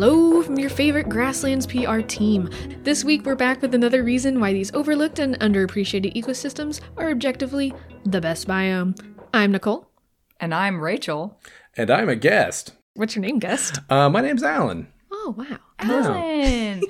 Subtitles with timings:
[0.00, 2.48] Hello from your favorite Grasslands PR team.
[2.84, 7.74] This week we're back with another reason why these overlooked and underappreciated ecosystems are objectively
[8.04, 8.96] the best biome.
[9.34, 9.90] I'm Nicole.
[10.38, 11.40] And I'm Rachel.
[11.76, 12.74] And I'm a guest.
[12.94, 13.80] What's your name, guest?
[13.90, 14.86] Uh, my name's Alan.
[15.10, 15.58] Oh, wow.
[15.80, 16.84] Alan.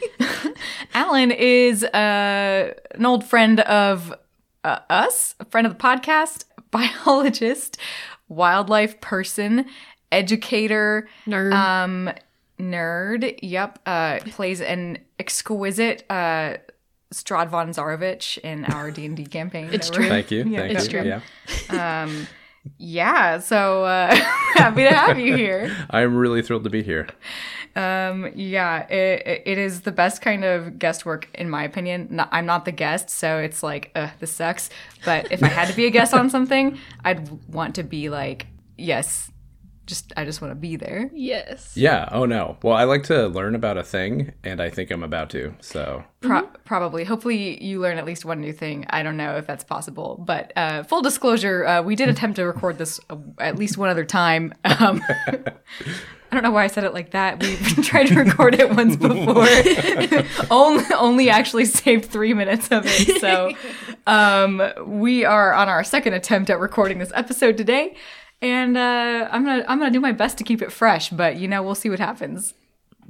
[0.92, 4.12] Alan is uh, an old friend of
[4.64, 7.78] uh, us, a friend of the podcast, biologist,
[8.28, 9.64] wildlife person,
[10.12, 11.54] educator, Nerd.
[11.54, 12.10] um,
[12.58, 13.38] nerd.
[13.42, 16.56] Yep, uh, plays an exquisite uh,
[17.12, 19.70] Strahd von Zarovich in our D and D campaign.
[19.72, 20.08] It's true.
[20.08, 20.44] Thank you.
[20.44, 21.00] Yeah, Thank it's you.
[21.00, 21.20] true.
[21.70, 22.02] Yeah.
[22.02, 22.26] Um,
[22.76, 24.14] yeah, so uh,
[24.54, 25.74] happy to have you here.
[25.90, 27.08] I'm really thrilled to be here.
[27.76, 32.08] Um, yeah, it, it is the best kind of guest work in my opinion.
[32.10, 34.68] No, I'm not the guest, so it's like, ugh, this sucks.
[35.04, 38.46] But if I had to be a guest on something, I'd want to be like,
[38.76, 39.30] yes,
[39.88, 41.10] just I just want to be there.
[41.12, 41.76] yes.
[41.76, 42.08] Yeah.
[42.12, 42.58] Oh, no.
[42.62, 45.54] Well, I like to learn about a thing, and I think I'm about to.
[45.60, 47.04] So, Pro- Probably.
[47.04, 48.84] Hopefully, you learn at least one new thing.
[48.90, 52.44] I don't know if that's possible, but uh, full disclosure, uh, we did attempt to
[52.44, 54.52] record this uh, at least one other time.
[54.64, 55.02] Um,
[56.30, 57.42] I don't know why I said it like that.
[57.42, 59.46] We tried to record it once before.
[60.50, 63.18] only, only actually saved three minutes of it.
[63.20, 63.52] So
[64.06, 67.96] um, we are on our second attempt at recording this episode today,
[68.40, 71.10] and uh, I'm gonna I'm gonna do my best to keep it fresh.
[71.10, 72.54] But you know, we'll see what happens.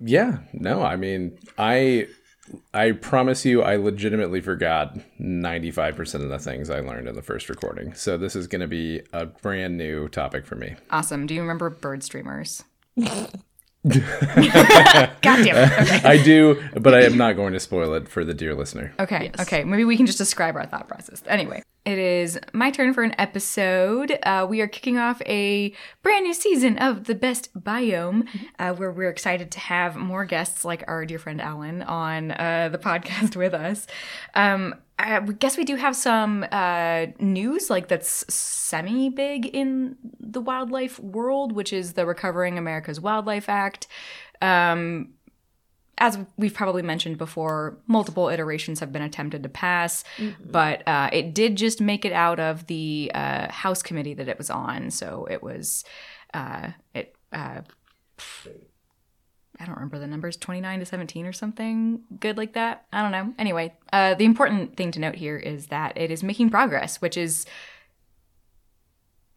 [0.03, 0.39] yeah.
[0.53, 2.09] No, I mean, I.
[2.73, 7.51] I promise you, I legitimately forgot 95% of the things I learned in the first
[7.51, 7.93] recording.
[7.93, 10.75] So, this is going to be a brand new topic for me.
[10.91, 11.27] Awesome.
[11.27, 12.65] Do you remember bird streamers?
[12.97, 13.21] God
[15.23, 15.73] damn it.
[15.81, 16.01] Okay.
[16.05, 18.95] I do, but I am not going to spoil it for the dear listener.
[18.99, 19.31] Okay.
[19.41, 19.65] Okay.
[19.65, 21.23] Maybe we can just describe our thought process.
[21.27, 24.19] Anyway, it is my turn for an episode.
[24.23, 25.73] Uh, we are kicking off a
[26.03, 28.29] brand new season of The Best Biome,
[28.59, 32.69] uh, where we're excited to have more guests like our dear friend Alan on uh,
[32.71, 33.87] the podcast with us.
[34.35, 40.43] Um, I guess we do have some uh, news like that's semi big in the
[40.43, 43.87] wildlife world, which is the Recovering America's Wildlife Act.
[44.43, 45.15] Um,
[45.99, 50.05] as we've probably mentioned before, multiple iterations have been attempted to pass,
[50.45, 54.39] but uh, it did just make it out of the uh, House committee that it
[54.39, 54.91] was on.
[54.91, 55.85] So it was,
[56.33, 57.63] uh, it, uh,
[59.61, 62.87] I don't remember the numbers, 29 to 17 or something good like that.
[62.93, 63.35] I don't know.
[63.39, 67.17] Anyway, uh, the important thing to note here is that it is making progress, which
[67.17, 67.45] is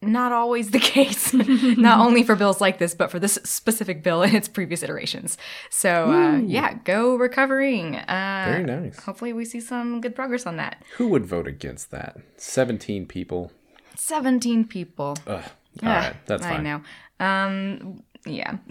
[0.02, 4.22] not always the case, not only for bills like this, but for this specific bill
[4.22, 5.38] and its previous iterations.
[5.70, 7.96] So, uh, yeah, go recovering.
[7.96, 8.98] Uh, Very nice.
[9.04, 10.82] Hopefully, we see some good progress on that.
[10.96, 12.18] Who would vote against that?
[12.36, 13.52] 17 people.
[13.96, 15.16] 17 people.
[15.26, 15.42] Ugh.
[15.82, 16.16] All right.
[16.26, 16.66] That's fine.
[16.66, 16.82] I know.
[17.24, 18.56] Um, yeah.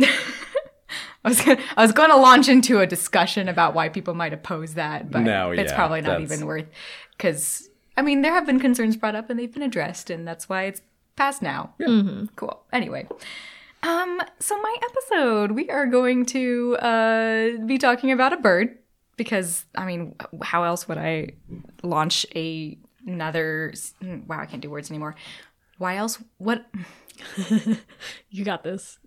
[1.23, 4.33] I was gonna, I was going to launch into a discussion about why people might
[4.33, 6.65] oppose that, but No, it's yeah, probably not that's- even worth
[7.15, 10.49] because I mean there have been concerns brought up and they've been addressed, and that's
[10.49, 10.81] why it's
[11.15, 11.73] passed now.
[12.35, 12.61] Cool.
[12.71, 13.07] Anyway.
[13.83, 18.77] Um, so my episode, we are going to uh, be talking about a bird
[19.17, 21.33] because I mean, how else would I
[21.83, 23.73] launch a another?
[24.01, 25.15] Wow, I can't do words anymore.
[25.77, 26.21] Why else?
[26.37, 26.65] What?
[28.29, 28.97] You got this.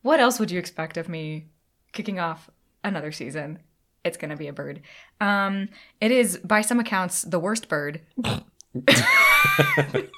[0.00, 1.46] What else would you expect of me
[1.92, 2.50] kicking off
[2.82, 3.60] another season?
[4.04, 4.80] It's gonna be a bird.
[5.20, 5.68] Um,
[6.00, 8.00] it is by some accounts the worst bird.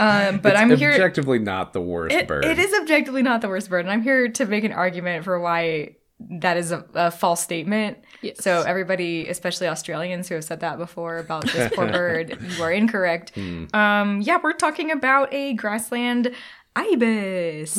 [0.00, 0.90] um, but I'm here.
[0.92, 2.44] objectively not the worst It- bird.
[2.44, 5.38] it is objectively not the worst bird, and I'm here to make an argument for
[5.40, 7.98] why that is a, a false statement.
[8.22, 8.42] Yes.
[8.42, 12.72] So everybody, especially Australians who have said that before about this poor bird, you are
[12.72, 13.30] incorrect.
[13.36, 13.66] Hmm.
[13.72, 16.32] Um, yeah, we're talking about a grassland
[16.74, 17.78] ibis.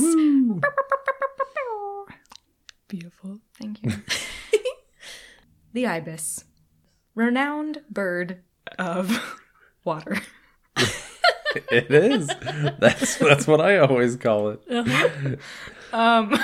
[2.88, 3.40] Beautiful.
[3.60, 3.92] Thank you.
[5.74, 6.46] the ibis,
[7.14, 8.42] renowned bird
[8.80, 9.38] of
[9.84, 10.18] water.
[11.72, 12.28] It is.
[12.80, 14.62] That's that's what I always call it.
[15.92, 16.38] Um,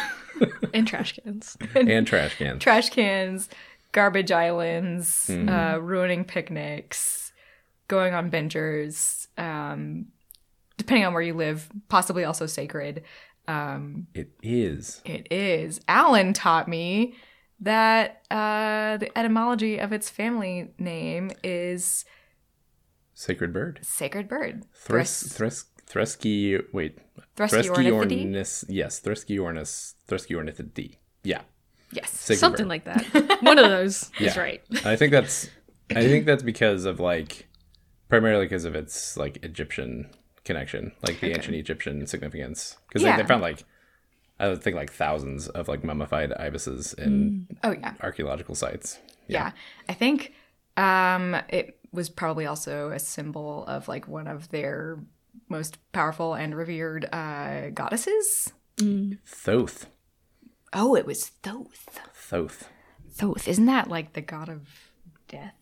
[0.73, 1.55] And trash cans.
[1.75, 2.61] And trash cans.
[2.63, 3.49] trash cans,
[3.91, 5.49] garbage islands, Mm-hmm.
[5.49, 7.31] uh, ruining picnics,
[7.87, 10.07] going on bingers, um,
[10.77, 13.03] depending on where you live, possibly also sacred.
[13.47, 15.01] Um, It is.
[15.05, 15.79] it is.
[15.87, 17.13] Alan taught me
[17.59, 22.03] that uh, the etymology of its family name is
[23.15, 23.79] Sacred bird.
[23.81, 24.65] sacred bird.
[24.75, 26.99] Thres Thres Thresky wait.
[27.37, 28.31] Threskiornithidae?
[28.31, 30.97] Threskiornis yes, Threskiornis Threskiornithidae.
[31.23, 31.41] Yeah.
[31.91, 32.09] Yes.
[32.11, 32.69] Sacred Something bird.
[32.69, 33.41] like that.
[33.41, 34.61] One of those is right.
[34.83, 35.49] I think that's
[35.91, 37.47] I think that's because of like
[38.09, 40.09] primarily because of its like Egyptian
[40.43, 42.77] connection, like the ancient Egyptian significance.
[42.87, 43.15] Because Yeah.
[43.15, 43.63] they, they found like
[44.39, 47.93] I would think like thousands of like mummified ibises in Oh yeah.
[48.01, 48.99] archaeological sites.
[49.27, 49.51] Yeah.
[49.87, 50.33] I think
[50.75, 54.99] um it was probably also a symbol of like one of their
[55.49, 58.53] most powerful and revered uh goddesses.
[59.25, 59.87] Thoth.
[60.73, 61.99] Oh, it was Thoth.
[62.13, 62.69] Thoth.
[63.09, 63.47] Thoth.
[63.47, 64.67] Isn't that like the god of
[65.27, 65.53] death?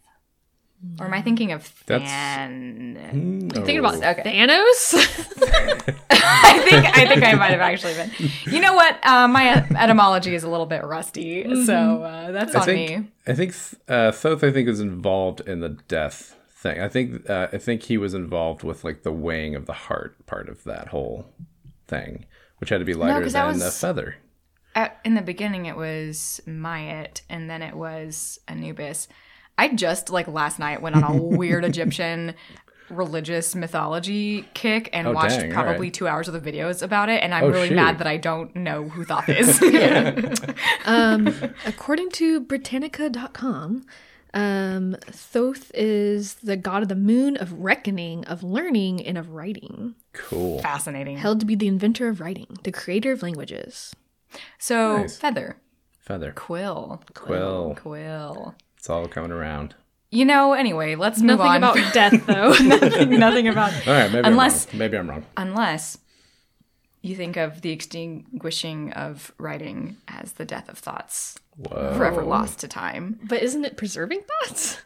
[1.00, 3.50] Or am I thinking of That's- Than?
[3.52, 3.96] Thinking about.
[3.96, 4.24] Okay.
[4.24, 4.94] Thanos.
[6.12, 8.12] I think I think I might have actually been.
[8.46, 9.00] You know what?
[9.06, 13.12] Uh, my etymology is a little bit rusty, so uh, that's I on think me.
[13.26, 13.56] I think
[13.88, 16.80] uh, Thoth I think is involved in the death thing.
[16.80, 20.26] I think uh, I think he was involved with like the weighing of the heart
[20.26, 21.28] part of that whole
[21.88, 22.26] thing,
[22.60, 24.16] which had to be lighter that than the feather.
[24.76, 29.08] At, in the beginning, it was Ma'at, and then it was Anubis.
[29.58, 32.34] I just like last night went on a weird Egyptian
[32.90, 35.94] religious mythology kick and Oh, watched dang, probably right.
[35.94, 37.76] two hours of the videos about it, and I'm Oh, really shoot.
[37.76, 39.60] mad that I don't know who thought this.
[40.86, 41.34] um,
[41.66, 43.86] according to Britannica.com,
[44.34, 49.96] um, Thoth is the god of the moon, of reckoning, of learning, and of writing.
[50.14, 50.60] Cool.
[50.62, 51.18] Fascinating.
[51.18, 53.96] Held to be the inventor of writing, the creator of languages.
[54.58, 55.18] So Nice.
[55.18, 55.58] feather,
[56.00, 56.32] Feather.
[56.32, 57.76] quill, Quill.
[57.80, 58.56] quill.
[58.84, 59.76] It's all coming around.
[60.12, 60.52] You know.
[60.52, 61.56] Anyway, let's move Nothing on.
[61.56, 62.50] about death, though.
[62.68, 64.80] nothing, nothing about All right, maybe Unless- I'm wrong.
[64.80, 65.26] Maybe I'm wrong.
[65.38, 65.98] unless
[67.02, 71.94] you think of the extinguishing of writing as the death of thoughts, Whoa.
[71.96, 73.22] forever lost to time.
[73.30, 74.82] but isn't it preserving thoughts?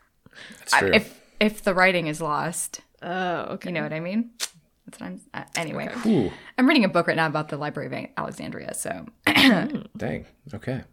[0.60, 0.92] That's I- true.
[0.94, 3.70] if if the writing is lost, Oh, okay.
[3.70, 4.30] you know what I mean.
[4.86, 5.22] That's what I'm.
[5.34, 8.76] Uh, anyway, Ooh, I'm reading a book right now about the Library of Alexandria.
[8.76, 10.28] So dang.
[10.54, 10.84] Okay.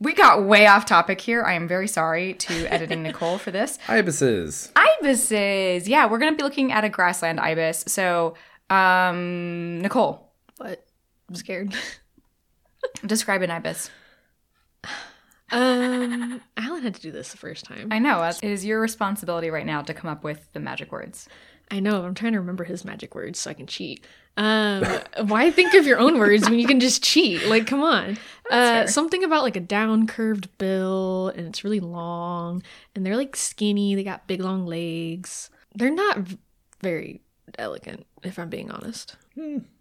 [0.00, 1.42] We got way off topic here.
[1.42, 3.78] I am very sorry to editing Nicole for this.
[3.88, 4.72] Ibises.
[4.76, 5.88] Ibises.
[5.88, 7.84] Yeah, we're gonna be looking at a grassland ibis.
[7.88, 8.34] So,
[8.70, 10.84] um, Nicole, But
[11.28, 11.74] I'm scared.
[13.06, 13.90] describe an ibis.
[15.50, 17.88] Um, Alan had to do this the first time.
[17.90, 21.28] I know it is your responsibility right now to come up with the magic words.
[21.70, 22.04] I know.
[22.04, 24.04] I'm trying to remember his magic words so I can cheat.
[24.36, 24.84] Um,
[25.26, 27.46] why think of your own words when you can just cheat?
[27.46, 28.16] Like, come on.
[28.50, 32.62] Uh, something about like a down curved bill, and it's really long,
[32.94, 33.94] and they're like skinny.
[33.94, 35.50] They got big long legs.
[35.74, 36.38] They're not v-
[36.80, 37.20] very
[37.58, 39.16] elegant, if I'm being honest.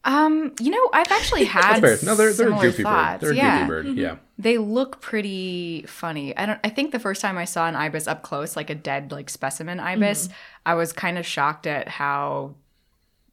[0.03, 2.09] Um, you know, I've actually had That's fair.
[2.09, 3.21] No, they're, they're a similar goofy thoughts.
[3.21, 3.27] bird.
[3.27, 3.59] They're a yeah.
[3.59, 3.97] goofy bird.
[3.97, 4.15] Yeah.
[4.37, 6.35] They look pretty funny.
[6.37, 8.75] I don't I think the first time I saw an ibis up close, like a
[8.75, 10.29] dead like specimen ibis,
[10.65, 12.55] I was kind of shocked at how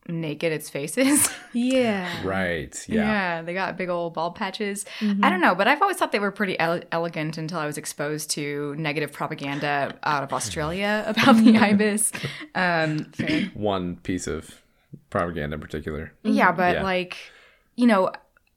[0.09, 1.31] naked its face is.
[1.57, 2.11] Yeah.
[2.27, 2.77] Right.
[2.89, 3.05] Yeah.
[3.05, 3.43] Yeah.
[3.43, 4.85] they got big old bald patches.
[4.99, 5.25] Mm-hmm.
[5.25, 7.79] I don't know, but I've always thought they were pretty ele- elegant until I was
[7.79, 12.11] exposed to negative propaganda out of Australia about the ibis.
[12.57, 13.07] Um,
[13.55, 14.64] One piece of
[15.11, 16.13] propaganda in particular.
[16.23, 16.83] Yeah, but Yeah.
[16.83, 17.17] like,
[17.77, 18.11] you know,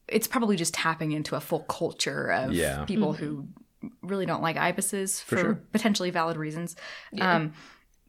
[0.07, 2.85] it's probably just tapping into a full culture of Yeah.
[2.85, 3.47] people who
[4.01, 5.53] really don't like ibises for, sure.
[5.71, 6.75] potentially valid reasons.
[7.19, 7.53] Um,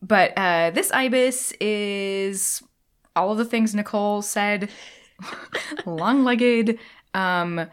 [0.01, 2.63] but uh, this ibis is
[3.17, 4.71] all of the things Nicole said
[5.87, 6.79] long legged,
[7.15, 7.67] um,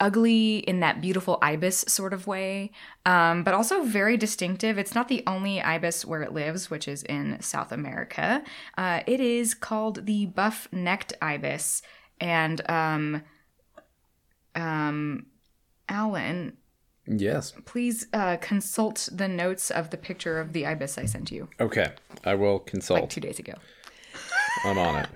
[0.00, 2.70] ugly in that beautiful ibis sort of way,
[3.04, 4.78] um, but also very distinctive.
[4.78, 8.42] It's not the only ibis where it lives, which is in South America.
[8.76, 11.82] Uh, it is called the buff necked ibis.
[12.20, 13.22] And um,
[14.54, 15.26] um,
[15.88, 16.56] Alan,
[17.06, 17.54] Yes.
[17.64, 21.92] please uh, consult the notes of the picture of the ibis I sent you Okay.
[22.24, 23.00] I will consult.
[23.00, 23.54] like two days ago.
[24.64, 25.08] I'm on it.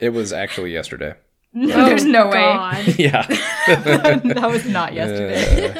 [0.00, 1.14] It was actually yesterday.
[1.54, 2.94] There's no way.
[2.98, 3.26] Yeah.
[3.66, 5.70] that was not yesterday.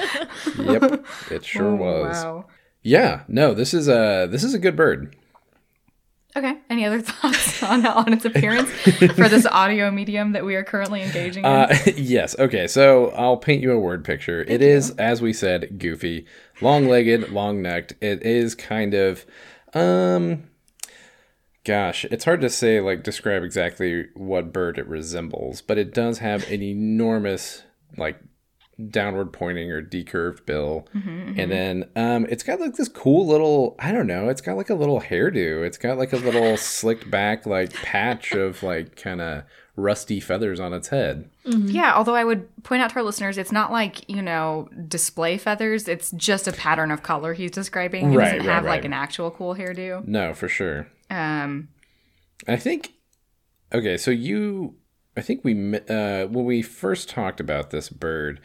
[0.58, 1.06] Uh, yep.
[1.30, 2.22] It sure Oh, was.
[2.24, 2.46] Wow.
[2.82, 3.22] Yeah.
[3.28, 5.16] No, this is a this is a good bird.
[6.36, 6.58] Okay.
[6.70, 11.02] Any other thoughts on on its appearance for this audio medium that we are currently
[11.02, 11.50] engaging in?
[11.50, 12.38] Uh, yes.
[12.38, 12.66] Okay.
[12.66, 14.42] So I'll paint you a word picture.
[14.42, 16.26] It is, as we said, goofy,
[16.60, 17.94] long-legged, long-necked.
[18.00, 19.26] It is kind of,
[19.74, 20.44] um,
[21.64, 26.18] gosh, it's hard to say like describe exactly what bird it resembles, but it does
[26.18, 27.62] have an enormous
[27.96, 28.20] like
[28.90, 30.88] downward pointing or decurved bill.
[30.94, 31.40] Mm-hmm, mm-hmm.
[31.40, 34.70] And then um it's got like this cool little i don't know it's got like
[34.70, 35.64] a little hairdo.
[35.64, 39.44] It's got like a little slicked back like patch of like kind of
[39.76, 41.30] rusty feathers on its head.
[41.46, 41.68] Mm-hmm.
[41.68, 45.38] Yeah, although I would point out to our listeners, it's not like, you know, display
[45.38, 45.88] feathers.
[45.88, 48.10] It's just a pattern of color he's describing.
[48.10, 50.06] He Right, doesn't right, have like an actual cool hairdo.
[50.06, 51.68] no for sure Um,
[52.48, 52.94] i think
[53.72, 54.76] okay so you
[55.16, 58.40] i think we uh when we first talked about this bird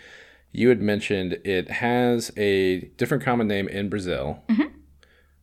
[0.51, 4.43] you had mentioned it has a different common name in brazil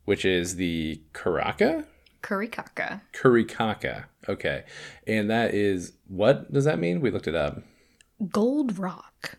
[0.05, 1.85] which is the caraca
[2.25, 3.01] Curicaca.
[3.13, 4.05] Curicaca.
[4.27, 4.63] Okay.
[5.05, 6.99] And that is what does that mean?
[6.99, 7.61] We looked it up.
[8.31, 9.37] Gold Rock.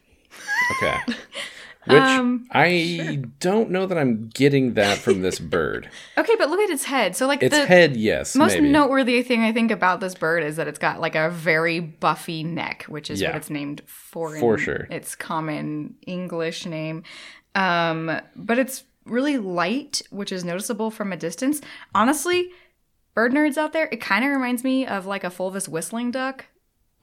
[0.77, 0.99] Okay.
[1.87, 5.89] Which Um, I don't know that I'm getting that from this bird.
[6.19, 7.15] Okay, but look at its head.
[7.17, 8.69] So like Its the head, yes, most maybe.
[8.71, 12.43] noteworthy thing I think about this bird is that it's got like a very buffy
[12.43, 13.29] neck, which is Yeah.
[13.31, 14.37] what it's named for.
[14.37, 14.89] For sure.
[14.91, 17.05] its common English name.
[17.55, 21.61] Um, but it's really light, which is noticeable from a distance.
[21.95, 22.51] Honestly,
[23.15, 26.47] bird nerds out there, it kind of reminds me of like a fulvous whistling duck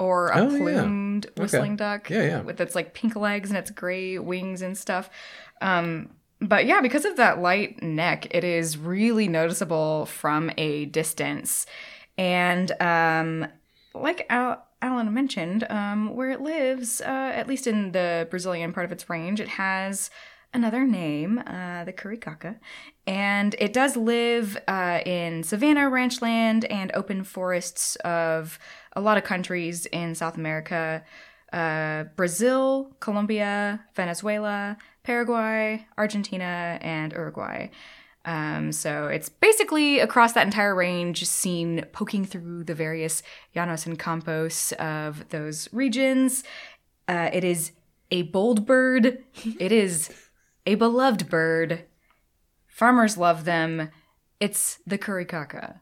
[0.03, 0.57] or a Oh, yeah.
[0.57, 2.41] plumed whistling duck Yeah, yeah.
[2.41, 5.09] with its like pink legs and its gray wings and stuff.
[5.61, 6.09] Um,
[6.41, 11.65] but yeah, because of that light neck, it is really noticeable from a distance.
[12.17, 13.47] And um,
[13.93, 18.85] like Al- Alan mentioned, um, where it lives, uh, at least in the Brazilian part
[18.85, 20.09] of its range, it has
[20.53, 22.59] another name, uh, the curicaca.
[23.05, 28.59] And it does live uh, in savanna, ranchland, and open forests of
[28.93, 31.03] a lot of countries in South America
[31.51, 37.69] uh, Brazil, Colombia, Venezuela, Paraguay, Argentina, and Uruguay.
[38.25, 43.21] Um, so it's basically across that entire range, seen poking through the various
[43.55, 46.43] llanos and campos of those regions.
[47.07, 47.73] Uh, it is
[48.11, 49.19] a bold bird.
[49.59, 50.09] it is
[50.65, 51.85] a beloved bird.
[52.67, 53.89] Farmers love them.
[54.39, 55.79] It's the curicaca,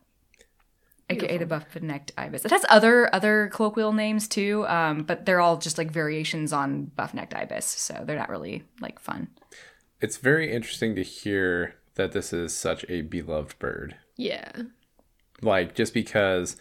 [1.10, 2.46] aka the buff-necked ibis.
[2.46, 6.86] It has other other colloquial names too, um, but they're all just like variations on
[6.96, 9.30] buff-necked ibis, so they're not really like fun.
[10.00, 13.96] It's very interesting to hear that this is such a beloved bird.
[14.16, 14.52] Yeah.
[15.42, 16.56] Like, just because,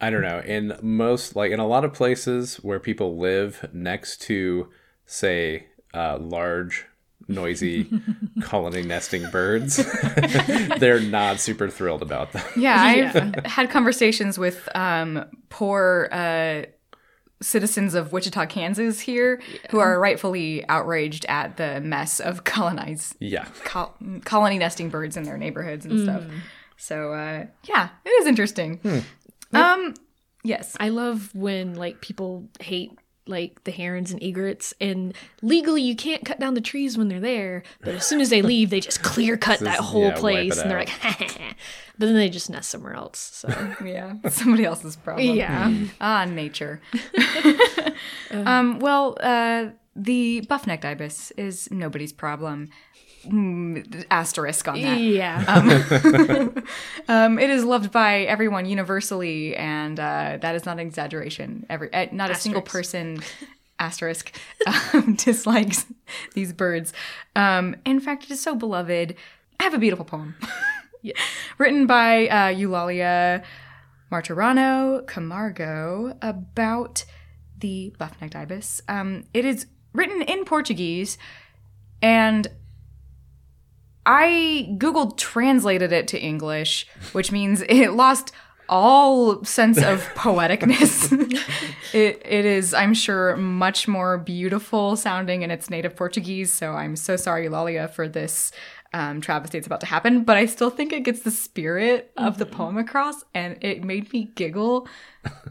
[0.00, 4.22] I don't know, in most, like, in a lot of places where people live next
[4.22, 4.68] to,
[5.06, 6.86] say, uh, large,
[7.30, 7.88] noisy
[8.42, 9.76] colony nesting birds,
[10.78, 12.44] they're not super thrilled about them.
[12.56, 12.76] Yeah,
[13.14, 16.62] I've had conversations with um, poor uh,
[17.42, 23.46] citizens of Wichita, Kansas here who are rightfully outraged at the mess of colonized Yeah.
[23.64, 26.24] col- colony nesting birds in their neighborhoods and stuff.
[26.76, 28.80] So uh, yeah, it is interesting.
[29.52, 29.94] Um,
[30.44, 32.92] yes, I love when like people hate
[33.30, 37.20] like the herons and egrets and legally you can't cut down the trees when they're
[37.20, 40.58] there but as soon as they leave they just clear cut that whole yeah, place
[40.58, 40.88] and they're out.
[41.04, 41.40] like
[41.98, 43.48] but then they just nest somewhere else so
[43.84, 45.36] yeah, somebody else's problem.
[45.36, 46.80] yeah Ah, nature.
[48.30, 52.68] um, well, uh, the buff-necked ibis is nobody's problem.
[53.26, 54.98] Mm, asterisk on that.
[55.00, 55.44] yeah
[57.08, 61.66] Um, it is loved by everyone universally, and uh, that is not an exaggeration.
[61.68, 63.20] Every uh, not a single person
[63.78, 64.34] asterisk
[64.94, 65.86] um, dislikes
[66.34, 66.92] these birds.
[67.34, 69.16] Um, in fact, it is so beloved.
[69.58, 70.36] I have a beautiful poem
[71.58, 73.42] written by uh, Eulalia
[74.10, 77.04] Martirano Camargo about
[77.58, 78.80] the buff-necked ibis.
[78.88, 81.18] Um, it is written in Portuguese,
[82.00, 82.48] and
[84.06, 88.32] I Googled translated it to English, which means it lost
[88.68, 91.12] all sense of poeticness.
[91.92, 96.52] it it is, I'm sure, much more beautiful sounding in its native Portuguese.
[96.52, 98.52] So I'm so sorry, Lalia, for this
[98.92, 100.24] um, travesty that's about to happen.
[100.24, 104.12] But I still think it gets the spirit of the poem across, and it made
[104.12, 104.88] me giggle.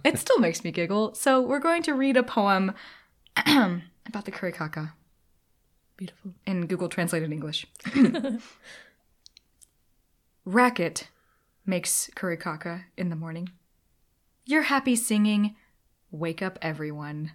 [0.04, 1.14] it still makes me giggle.
[1.14, 2.74] So we're going to read a poem
[3.46, 4.94] about the curicaca
[6.00, 7.68] beautiful in Google Translated English.
[10.46, 11.10] Racket
[11.66, 13.50] makes curicaca in the morning.
[14.46, 15.58] Your happy singing,
[16.10, 17.34] wake up everyone.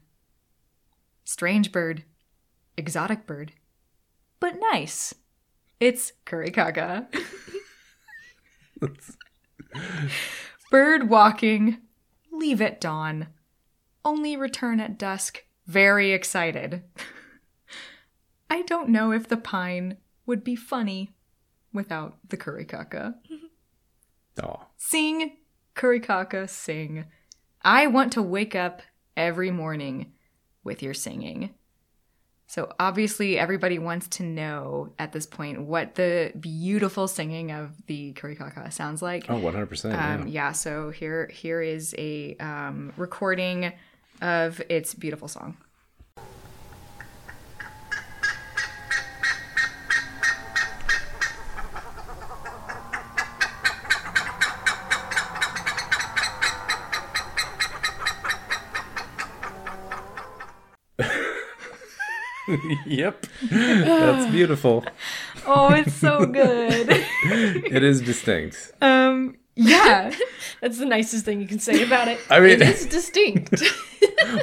[1.25, 2.04] Strange bird,
[2.78, 3.52] exotic bird,
[4.40, 5.14] but nice.
[5.78, 7.06] It's curicaca.
[10.71, 11.78] bird walking,
[12.33, 13.26] leave at dawn.
[14.06, 16.83] Only return at dusk, very excited.
[18.54, 19.96] I don't know if the pine
[20.26, 21.16] would be funny
[21.73, 23.16] without the curicaca.
[24.40, 24.66] Oh.
[24.76, 25.38] Sing,
[25.75, 27.06] curicaca, sing.
[27.62, 28.80] I want to wake up
[29.16, 30.12] every morning
[30.62, 31.50] with your singing.
[32.46, 38.12] So obviously, everybody wants to know at this point what the beautiful singing of the
[38.12, 39.28] curicaca sounds like.
[39.28, 39.90] Oh, 100%.
[39.90, 40.14] yeah.
[40.14, 43.73] Um, yeah, so here here is a um, recording
[44.23, 45.56] of its beautiful song.
[62.87, 63.26] yep.
[63.50, 64.84] That's beautiful.
[65.46, 66.88] Oh, it's so good.
[67.26, 68.73] It is distinct.
[68.80, 70.12] Um, Yeah.
[70.61, 72.18] That's the nicest thing you can say about it.
[72.30, 73.62] I mean- it is distinct.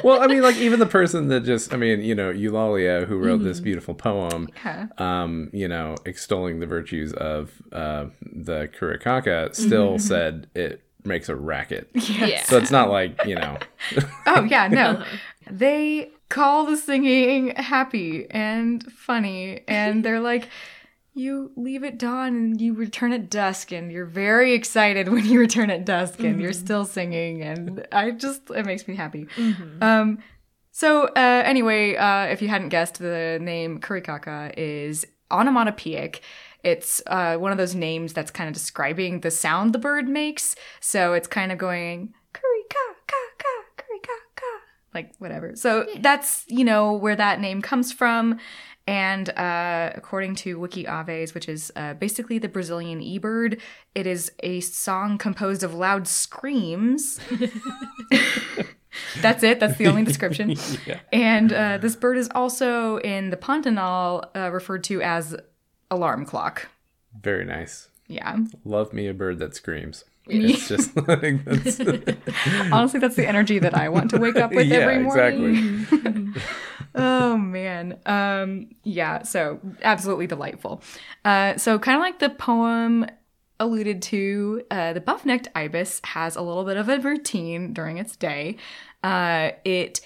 [0.04, 3.18] well, I mean, like even the person that just, I mean, you know, Eulalia, who
[3.18, 4.86] wrote this beautiful poem, Yeah.
[4.98, 11.36] um, you know, extolling the virtues of uh, the curicaca, still said it makes a
[11.36, 11.88] racket.
[11.94, 12.42] yeah.
[12.44, 13.58] So it's not like you know,
[14.26, 15.04] Oh, yeah, no.
[15.50, 20.48] They call the singing happy and funny, and they're like,
[21.14, 25.38] you leave at dawn and you return at dusk, and you're very excited when you
[25.38, 29.28] return at dusk, and you're still singing, and I just, it makes me happy.
[29.80, 30.18] Um,
[30.70, 36.22] so, uh, anyway, uh, if you hadn't guessed, the name curicaca is onomatopoeic.
[36.64, 40.56] It's uh, one of those names that's kind of describing the sound the bird makes.
[40.80, 42.91] So it's kind of going curicaca,
[44.94, 45.56] like whatever.
[45.56, 48.38] So that's, you know, where that name comes from.
[48.86, 53.60] And uh, according to WikiAves, which is uh, basically the Brazilian eBird,
[53.94, 57.20] it is a song composed of loud screams.
[59.20, 59.60] That's it.
[59.60, 60.56] That's the only description.
[61.12, 65.36] And uh, this bird is also in the Pantanal uh, referred to as
[65.90, 66.68] alarm clock.
[67.20, 67.88] very nice.
[68.08, 68.38] Yeah.
[68.64, 70.04] Love me a bird that screams.
[70.28, 71.80] It's just like that's,
[72.72, 75.80] Honestly, that's the energy that I want to wake up with yeah, every morning.
[75.90, 76.42] exactly.
[76.94, 77.98] Oh man.
[78.04, 80.82] Um yeah, so absolutely delightful.
[81.24, 83.06] Uh so kind of like the poem
[83.58, 88.14] alluded to, uh the buff-necked ibis has a little bit of a routine during its
[88.14, 88.56] day.
[89.02, 90.02] Uh it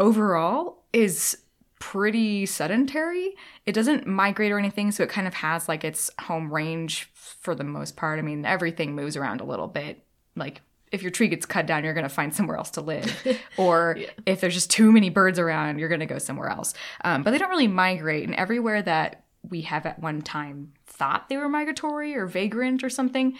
[0.00, 1.38] overall is
[1.84, 3.34] pretty sedentary.
[3.66, 7.54] It doesn't migrate or anything, so it kind of has like its home range for
[7.54, 8.18] the most part.
[8.18, 10.02] I mean, everything moves around a little bit.
[10.34, 10.62] Like
[10.92, 13.14] if your tree gets cut down, you're going to find somewhere else to live.
[13.58, 16.72] Or if there's just too many birds around, you're going to go somewhere else.
[17.04, 18.24] Um, but they don't really migrate.
[18.24, 22.88] And everywhere that we have at one time thought they were migratory or vagrant or
[22.88, 23.36] something,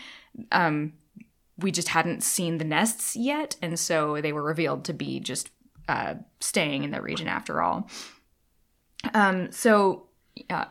[0.53, 0.93] um,
[1.57, 3.57] we just hadn't seen the nests yet.
[3.63, 5.51] And so they were revealed to be just
[5.89, 7.89] uh, staying in the region after all.
[9.13, 10.05] Um, so,
[10.51, 10.67] uh,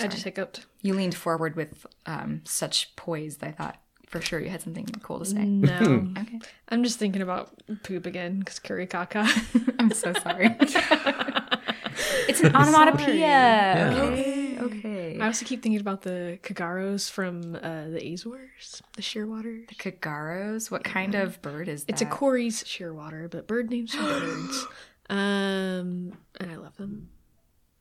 [0.00, 0.66] I just hiccuped.
[0.82, 3.38] you leaned forward with um, such poise.
[3.42, 5.44] I thought for sure you had something cool to say.
[5.44, 6.08] No.
[6.18, 6.40] Okay.
[6.70, 7.50] I'm just thinking about
[7.82, 9.26] poop again because curry caca.
[9.78, 10.56] I'm so sorry.
[12.28, 13.92] it's an onomatopoeia.
[13.94, 14.58] Okay.
[14.58, 15.18] Okay.
[15.20, 19.68] I also keep thinking about the Cagarros from uh, the Azores, the shearwaters.
[19.68, 20.70] The cagarros.
[20.70, 21.92] What kind of bird is that?
[21.92, 24.66] It's a Cory's shearwater, but bird names for birds.
[25.08, 27.10] Um, and I love them.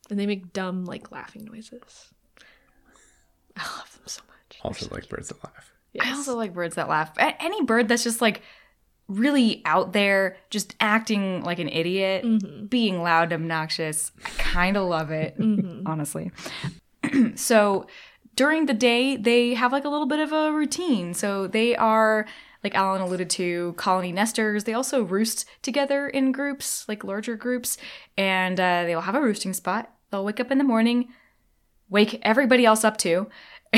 [0.09, 2.13] And they make dumb, like, laughing noises.
[3.57, 4.59] I love them so much.
[4.63, 5.71] I also, like birds that laugh.
[5.99, 7.11] I also like birds that laugh.
[7.17, 8.41] A- Any bird that's just like
[9.07, 14.11] really out there, just acting like an idiot, being loud, and obnoxious.
[14.25, 15.35] I kind of love it,
[15.85, 16.31] honestly.
[17.35, 17.87] so
[18.35, 21.13] during the day, they have like a little bit of a routine.
[21.13, 22.25] So they are,
[22.63, 24.65] like Alan alluded to, colony nesters.
[24.65, 27.77] They also roost together in groups, like larger groups,
[28.17, 29.94] and uh, they'll have a roosting spot.
[30.15, 31.09] They'll wake up in the morning,
[31.89, 33.27] wake everybody else up too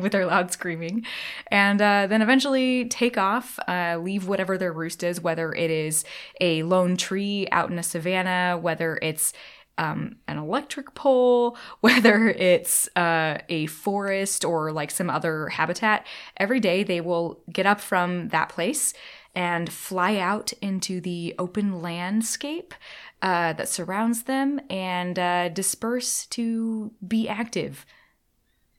[0.00, 1.04] with their loud screaming
[1.50, 6.06] and uh, then eventually take off uh, leave whatever their roost is whether it is
[6.40, 9.34] a lone tree out in a savanna whether it's
[9.76, 16.06] um, an electric pole whether it's uh, a forest or like some other habitat
[16.38, 18.94] every day they will get up from that place
[19.34, 22.74] and fly out into the open landscape
[23.22, 27.84] uh, that surrounds them and uh, disperse to be active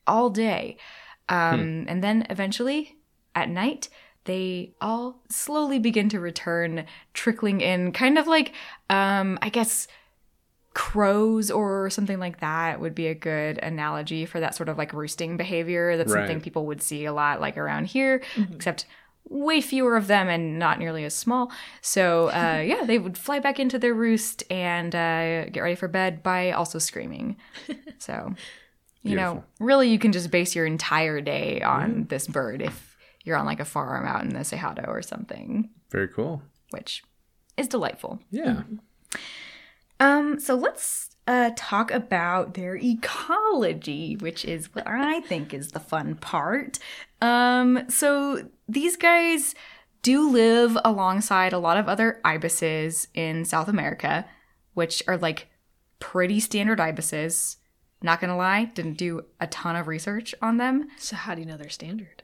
[0.07, 0.77] all day.
[1.27, 2.97] Um, And then eventually,
[3.35, 3.89] at night,
[4.25, 8.53] they all slowly begin to return, trickling in, kind of like,
[8.89, 9.87] um, I guess,
[10.73, 14.93] crows or something like that would be a good analogy for that sort of like
[14.93, 15.97] roosting behavior.
[15.97, 18.21] That's something people would see a lot, like around here,
[18.55, 18.85] except
[19.29, 21.51] way fewer of them and not nearly as small.
[21.81, 25.87] So, uh, yeah, they would fly back into their roost and uh, get ready for
[25.87, 27.37] bed by also screaming.
[27.99, 28.33] So,
[29.03, 33.35] you know, really, you can just base your entire day on this bird if you're
[33.37, 36.41] on like a farm out in the Cerrado or something, Very cool.
[36.71, 37.03] which
[37.57, 38.19] is delightful.
[38.31, 38.63] Yeah.
[39.99, 45.79] Um, so let's uh, talk about their ecology, which is what I think is the
[45.79, 46.79] fun part.
[47.21, 49.55] Um, so these guys
[50.01, 54.25] do live alongside a lot of other ibises in South America,
[54.73, 55.47] which are like
[55.99, 57.57] pretty standard ibises.
[58.01, 60.87] Not gonna lie, didn't do a ton of research on them.
[60.97, 62.23] So, how do you know they're standard?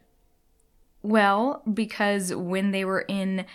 [1.01, 3.45] Well, because when they were in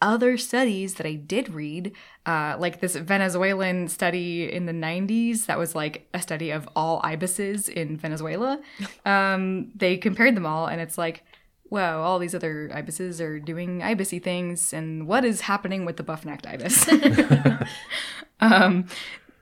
[0.00, 1.92] other studies that I did read,
[2.26, 7.00] uh, like this Venezuelan study in the 90s, that was like a study of all
[7.02, 8.60] ibises in Venezuela,
[9.04, 11.24] um, they compared them all, and it's like,
[11.64, 16.02] whoa, all these other ibises are doing ibisy things, and what is happening with the
[16.02, 16.88] buff-necked ibis?
[18.40, 18.86] um,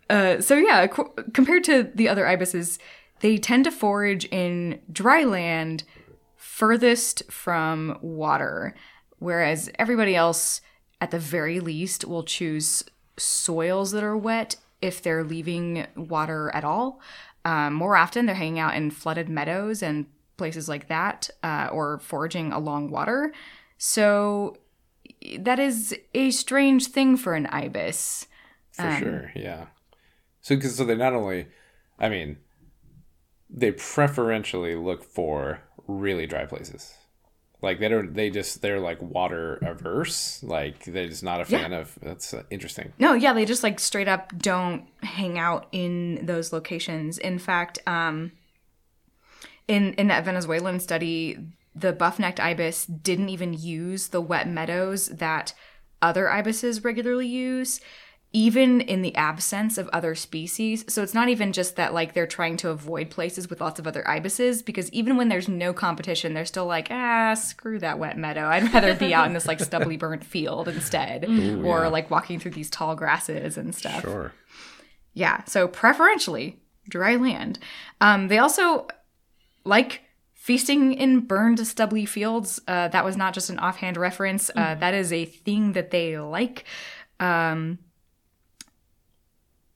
[0.09, 2.79] uh, so yeah, co- compared to the other ibises,
[3.21, 5.85] they tend to forage in dry land
[6.37, 8.75] furthest from water,
[9.19, 10.61] whereas everybody else,
[11.01, 12.85] at the very least, will choose
[13.17, 17.01] soils that are wet if they're leaving water at all.
[17.45, 21.99] Um, more often, they're hanging out in flooded meadows and places like that, uh, or
[21.99, 23.33] foraging along water.
[23.79, 24.57] So
[25.39, 28.27] that is a strange thing for an ibis.
[28.73, 29.67] For sure, yeah.
[30.41, 31.49] So, cause, so they not only,
[31.99, 32.37] I mean,
[33.49, 36.95] they preferentially look for really dry places.
[37.63, 40.43] Like they don't, they just they're like water averse.
[40.43, 41.99] Like they're just not a fan of.
[42.03, 42.93] That's uh, interesting.
[42.99, 47.19] No, yeah, they just like straight up don't hang out in those locations.
[47.19, 48.33] In fact, um,
[49.67, 51.39] in in that Venezuelan study,
[51.75, 55.55] the buff-necked ibis didn't even use the wet meadows that
[56.03, 57.81] other ibises regularly use
[58.37, 60.85] even in the absence of other species.
[60.89, 63.87] So it's not even just that like they're trying to avoid places with lots of
[63.87, 68.19] other ibises because even when there's no competition, they're still like, ah, screw that wet
[68.19, 68.45] meadow.
[68.47, 71.89] I'd rather be out in this like stubbly burnt field instead or yeah.
[71.89, 74.03] like walking through these tall grasses and stuff.
[74.03, 74.35] Sure.
[75.15, 77.59] Yeah, so preferentially dry land.
[78.03, 78.87] Um, they also
[79.65, 80.03] like
[80.35, 82.61] feasting in burned, stubbly fields.
[82.69, 84.51] Uh, that was not just an offhand reference.
[84.55, 86.67] Uh, that is a thing that they like.
[87.19, 87.79] Um,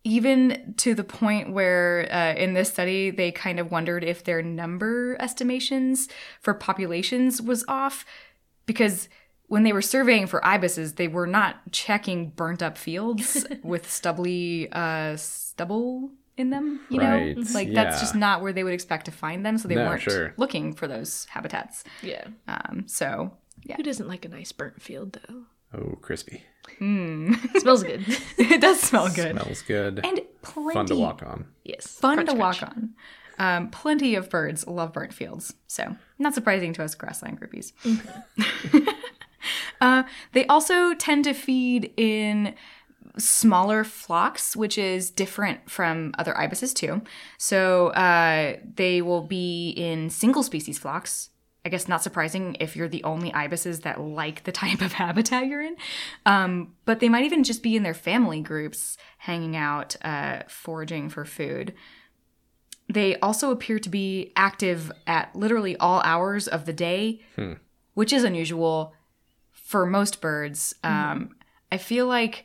[0.04, 4.42] even to the point where uh, in this study they kind of wondered if their
[4.42, 6.08] number estimations
[6.40, 8.04] for populations was off
[8.66, 9.08] because
[9.48, 14.68] when they were surveying for ibises they were not checking burnt up fields with stubbly
[14.72, 19.04] uh, stubble in them you Right, know like that's just not where they would expect
[19.04, 20.32] to find them so they No, weren't sure.
[20.38, 22.24] looking for those habitats Yeah.
[22.48, 25.42] um, so yeah Who doesn't like a nice burnt field though?
[25.74, 26.42] Oh, crispy.
[26.78, 28.04] smells good.
[28.38, 30.00] it does smell good Smells good.
[30.04, 31.46] and plenty Fun to walk on.
[31.64, 31.87] yes.
[31.87, 32.62] fun Crunch, to crunch.
[32.62, 32.90] walk on.
[33.38, 37.72] Um, plenty of birds love burnt fields, so not surprising to us grassland groupies.
[39.80, 40.02] uh,
[40.33, 42.54] they also tend to feed in
[43.18, 47.00] smaller flocks, which is different from other ibises too.
[47.38, 51.29] So uh, they will be in single species flocks.
[51.64, 55.46] I guess not surprising if you're the only ibises that like the type of habitat
[55.46, 55.77] you're in.
[56.27, 61.09] Um, but they might even just be in their family groups, hanging out, uh, foraging
[61.09, 61.75] for food.
[62.88, 67.20] They also appear to be active at literally all hours of the day,
[67.94, 68.94] which is unusual
[69.53, 70.75] for most birds.
[70.83, 71.37] Um,
[71.70, 72.44] I feel like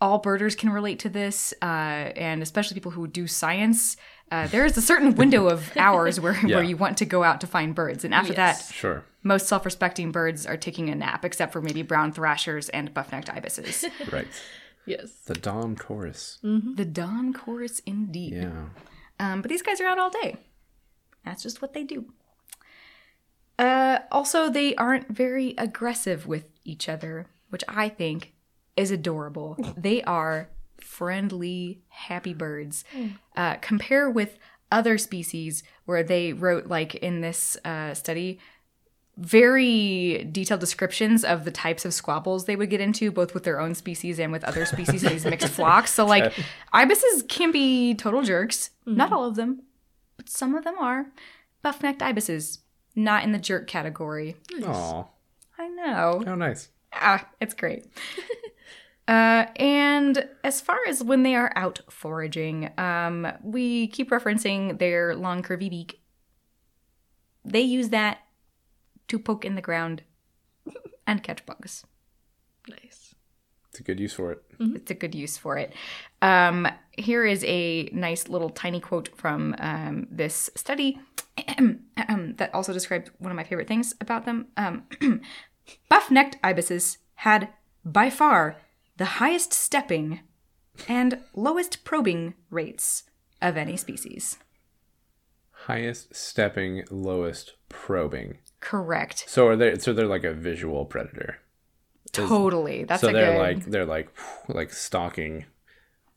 [0.00, 3.96] all birders can relate to this, uh, and especially people who do science.
[4.30, 6.56] Uh, there is a certain window of hours where, Yeah.
[6.56, 8.68] where you want to go out to find birds, and after Yes.
[8.68, 9.04] that, Sure.
[9.22, 13.84] most self-respecting birds are taking a nap, except for maybe brown thrashers and buff-necked ibises.
[14.12, 14.28] Right.
[14.84, 15.12] Yes.
[15.26, 16.38] The dawn chorus.
[16.42, 18.34] the dawn chorus, indeed.
[18.34, 18.66] Yeah.
[19.18, 20.36] Um, but these guys are out all day.
[21.24, 22.12] That's just what they do.
[23.58, 28.34] Uh, also, they aren't very aggressive with each other, which I think
[28.76, 29.56] is adorable.
[29.76, 32.84] They are friendly, happy birds.
[33.36, 34.38] Uh, compare with
[34.70, 38.38] other species where they wrote, like in this uh, study,
[39.16, 43.58] very detailed descriptions of the types of squabbles they would get into, both with their
[43.60, 45.90] own species and with other species in these mixed flocks.
[45.92, 46.34] So, like,
[46.72, 48.70] ibises can be total jerks.
[48.84, 49.62] Not all of them,
[50.16, 51.06] but some of them are.
[51.62, 52.58] Buff necked ibises,
[52.94, 54.36] not in the jerk category.
[54.62, 55.04] Aw.
[55.58, 56.22] I know.
[56.26, 56.68] How nice.
[56.92, 57.86] Ah, it's great.
[59.08, 65.14] uh, and as far as when they are out foraging, um, we keep referencing their
[65.14, 66.00] long, curvy beak.
[67.44, 68.18] They use that
[69.08, 70.02] to poke in the ground
[71.06, 71.84] and catch bugs.
[72.68, 73.14] Nice.
[73.70, 74.42] It's a good use for it.
[74.58, 75.72] It's a good use for it.
[76.22, 80.98] Um, here is a nice little tiny quote from um, this study
[81.46, 84.46] that also described one of my favorite things about them.
[84.56, 84.84] Um,
[85.88, 87.50] Buff necked ibises had
[87.84, 88.56] by far
[88.96, 90.20] the highest stepping
[90.88, 93.04] and lowest probing rates
[93.40, 94.38] of any species.
[95.50, 98.38] Highest stepping, lowest probing.
[98.60, 99.24] Correct.
[99.28, 99.78] So are they?
[99.78, 101.38] So they're like a visual predator.
[102.12, 102.84] Totally.
[102.84, 104.08] That's so they're good like they're like
[104.48, 105.44] like stalking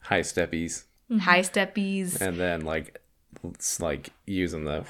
[0.02, 1.18] high steppies, mm-hmm.
[1.20, 2.20] high steppies.
[2.22, 3.02] and then like
[3.44, 4.86] it's like using the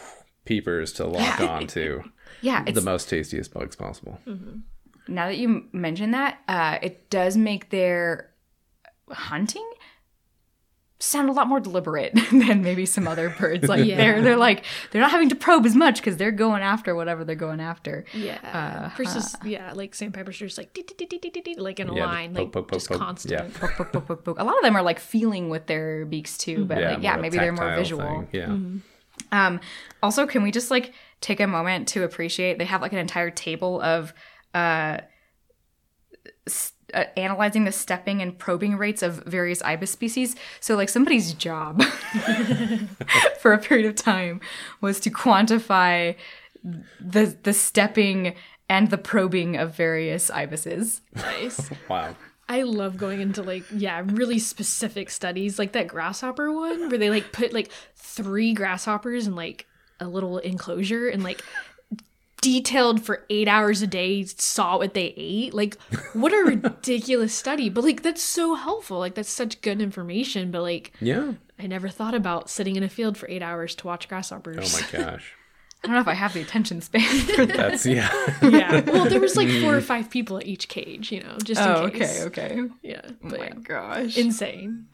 [0.46, 2.04] peepers to lock on to
[2.42, 4.20] Yeah, it's the most tastiest bugs possible.
[4.28, 4.60] Mm-hmm.
[5.10, 8.32] Now that you mention that, uh, it does make their
[9.10, 9.68] hunting
[11.02, 13.70] sound a lot more deliberate than maybe some other birds.
[13.70, 13.96] Like Yeah.
[13.96, 17.24] they're they're like they're not having to probe as much because they're going after whatever
[17.24, 18.04] they're going after.
[18.14, 18.38] Yeah.
[18.44, 19.38] Uh, uh, Versus, uh.
[19.46, 21.96] yeah, like sandpipers are just like, "Dee, dee, dee, dee, dee, dee," like in a
[21.96, 22.98] Yeah, line, poke, like poke, poke, just poke.
[23.00, 23.32] constant.
[23.32, 23.60] Yeah.
[23.60, 24.40] Poke, poke, poke, poke, poke.
[24.40, 26.64] A lot of them are like feeling with their beaks too, mm-hmm.
[26.68, 28.04] but like, yeah, more of a maybe they're more visual.
[28.04, 28.28] thing.
[28.34, 28.46] Yeah.
[28.48, 28.78] Mm-hmm.
[29.32, 29.60] Um,
[30.04, 32.58] also, can we just like take a moment to appreciate?
[32.58, 34.14] They have like an entire table of
[34.54, 35.00] uh,
[36.48, 40.36] s- uh, analyzing the stepping and probing rates of various ibis species.
[40.60, 41.84] So, like somebody's job
[43.40, 44.42] for a period of time
[44.82, 46.16] was to quantify
[47.00, 48.36] the the stepping
[48.68, 51.02] and the probing of various ibises.
[51.16, 51.70] Nice.
[51.90, 52.16] Wow.
[52.52, 57.12] I love going into like yeah, really specific studies like that grasshopper one where they
[57.12, 59.68] like put like three grasshoppers in like
[60.00, 61.44] a little enclosure and like
[62.42, 65.54] detailed for 8 hours a day saw what they ate.
[65.54, 65.78] Like
[66.14, 69.00] what a ridiculous study, but like that's so helpful.
[69.00, 71.34] Like that's such good information, but like Yeah.
[71.58, 74.74] I never thought about sitting in a field for 8 hours to watch grasshoppers.
[74.74, 75.34] Oh my gosh.
[75.82, 77.56] I don't know if I have the attention span for that.
[77.56, 78.10] That's yeah.
[78.44, 78.82] yeah.
[78.82, 81.68] Well, there was like four or five people at each cage, you know, just in
[81.70, 82.26] Oh, case.
[82.26, 82.70] okay, okay.
[82.82, 83.00] Yeah.
[83.06, 83.54] Oh But my yeah.
[83.64, 84.18] gosh.
[84.18, 84.88] Insane.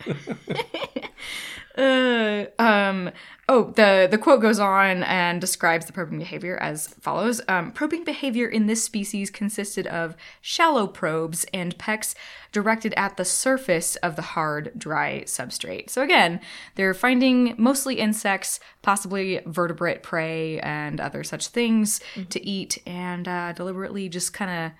[1.77, 3.11] Uh, um,
[3.49, 7.41] oh, the, the quote goes on and describes the probing behavior as follows.
[7.47, 12.15] Um, probing behavior in this species consisted of shallow probes and pecks
[12.51, 15.89] directed at the surface of the hard, dry substrate.
[15.89, 16.39] So again,
[16.75, 23.51] they're finding mostly insects, possibly vertebrate prey and other such things to eat, and uh,
[23.51, 24.71] deliberately just kind of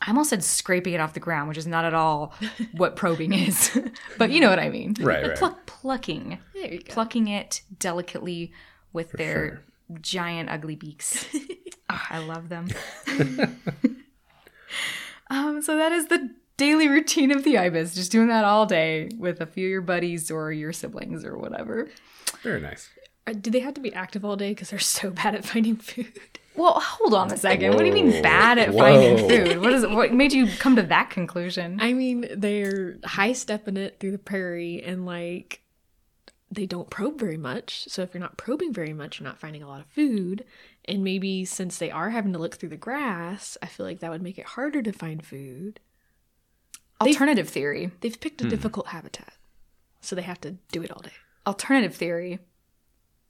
[0.00, 2.34] I almost said scraping it off the ground, which is not at all
[2.72, 3.70] what probing is.
[4.18, 4.94] but you know what I mean.
[5.00, 5.36] Right, right.
[5.36, 6.38] Pluck, plucking.
[6.54, 6.92] There you go.
[6.92, 8.52] Plucking it delicately
[8.92, 9.62] with their
[10.00, 11.26] giant ugly beaks.
[11.94, 12.68] Ah, I love them.
[15.30, 17.94] um, so that is the daily routine of the ibis.
[17.94, 21.36] Just doing that all day with a few of your buddies or your siblings or
[21.36, 21.90] whatever.
[22.42, 22.88] Very nice.
[23.26, 25.76] Uh, Do they have to be active all day because they're so bad at finding
[25.76, 26.18] food?
[26.54, 27.74] Well, hold on a second.
[27.74, 28.78] What do you mean bad at Whoa.
[28.78, 29.60] finding food?
[29.60, 29.90] What is it?
[29.90, 31.78] What made you come to that conclusion?
[31.80, 35.62] I mean, they're high stepping it through the prairie and like
[36.50, 37.86] they don't probe very much.
[37.88, 40.44] So if you're not probing very much, you're not finding a lot of food.
[40.84, 44.10] And maybe since they are having to look through the grass, I feel like that
[44.10, 45.80] would make it harder to find food.
[47.00, 47.90] Alternative theory.
[48.00, 49.32] They've picked a difficult habitat.
[50.00, 51.12] So they have to do it all day.
[51.46, 52.38] alternative theory,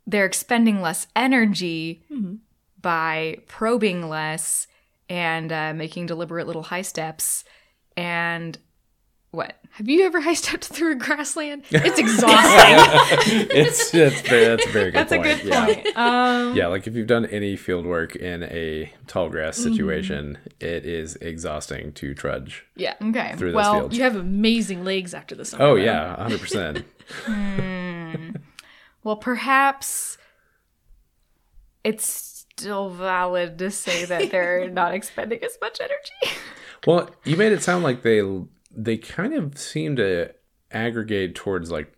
[0.07, 2.35] they're expending less energy Mm-hmm.
[2.83, 4.67] By probing less
[5.09, 7.45] and uh, making deliberate little high steps.
[7.97, 8.59] And
[9.31, 9.55] what?
[9.77, 11.65] Have you ever high stepped through a grassland?
[11.71, 13.47] It's exhausting.
[13.57, 15.41] it's that's very that's a very good That's a point.
[15.43, 15.65] good yeah.
[15.67, 15.97] point.
[15.97, 19.73] Um, Yeah, like if you've done any field work in a tall grass Mm-hmm.
[19.73, 22.95] situation, it is exhausting to trudge yeah.
[23.03, 23.35] okay.
[23.37, 23.97] through well, fields.
[23.97, 25.65] You have amazing legs after the summer.
[25.65, 26.85] Oh yeah, hundred percent.
[29.05, 30.19] well, perhaps
[31.85, 36.37] it's still valid to say that they're not expending as much energy.
[36.87, 38.23] Well, you made it sound like they
[38.71, 40.33] they kind of seem to
[40.71, 41.93] aggregate towards like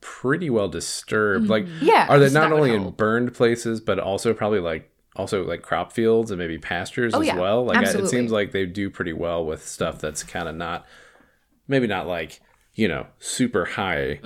[0.00, 1.48] pretty well disturbed.
[1.48, 5.62] Like, Yeah, are they not only in burned places, but also probably like also like
[5.62, 7.64] crop fields and maybe pastures Oh, as yeah, well?
[7.64, 10.86] Like, I- it seems like they do pretty well with stuff that's kind of not
[11.68, 12.40] maybe not like
[12.74, 14.20] you know super high,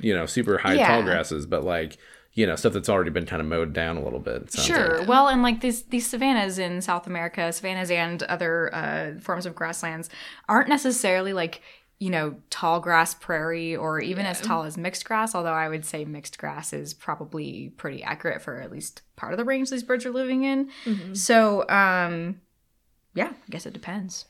[0.00, 0.78] you know, super high Mm-hmm.
[0.78, 0.86] Yeah.
[0.88, 1.96] tall grasses, but like
[2.38, 4.52] you know stuff that's already been kind of mowed down a little bit.
[4.52, 5.00] Sure.
[5.00, 5.08] like.
[5.08, 9.56] Well, and like these these savannas in South America, savannas and other uh, forms of
[9.56, 10.08] grasslands
[10.48, 11.62] aren't necessarily like
[11.98, 15.34] you know tall grass prairie or even as tall as mixed grass.
[15.34, 19.36] Although I would say mixed grass is probably pretty accurate for at least part of
[19.36, 20.70] the range these birds are living in.
[21.16, 22.40] So, um,
[23.14, 24.26] yeah, I guess it depends.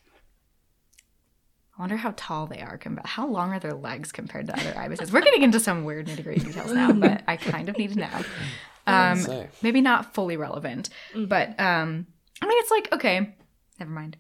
[1.79, 2.77] I wonder how tall they are.
[2.77, 5.13] Compared, how long are their legs compared to other ibises?
[5.13, 8.01] We're getting into some weird nitty gritty details now, but I kind of need to
[8.01, 8.25] know
[8.87, 9.49] um, say.
[9.63, 12.07] maybe not fully relevant, but um,
[12.43, 13.35] I mean, it's like okay,
[13.79, 14.17] never mind.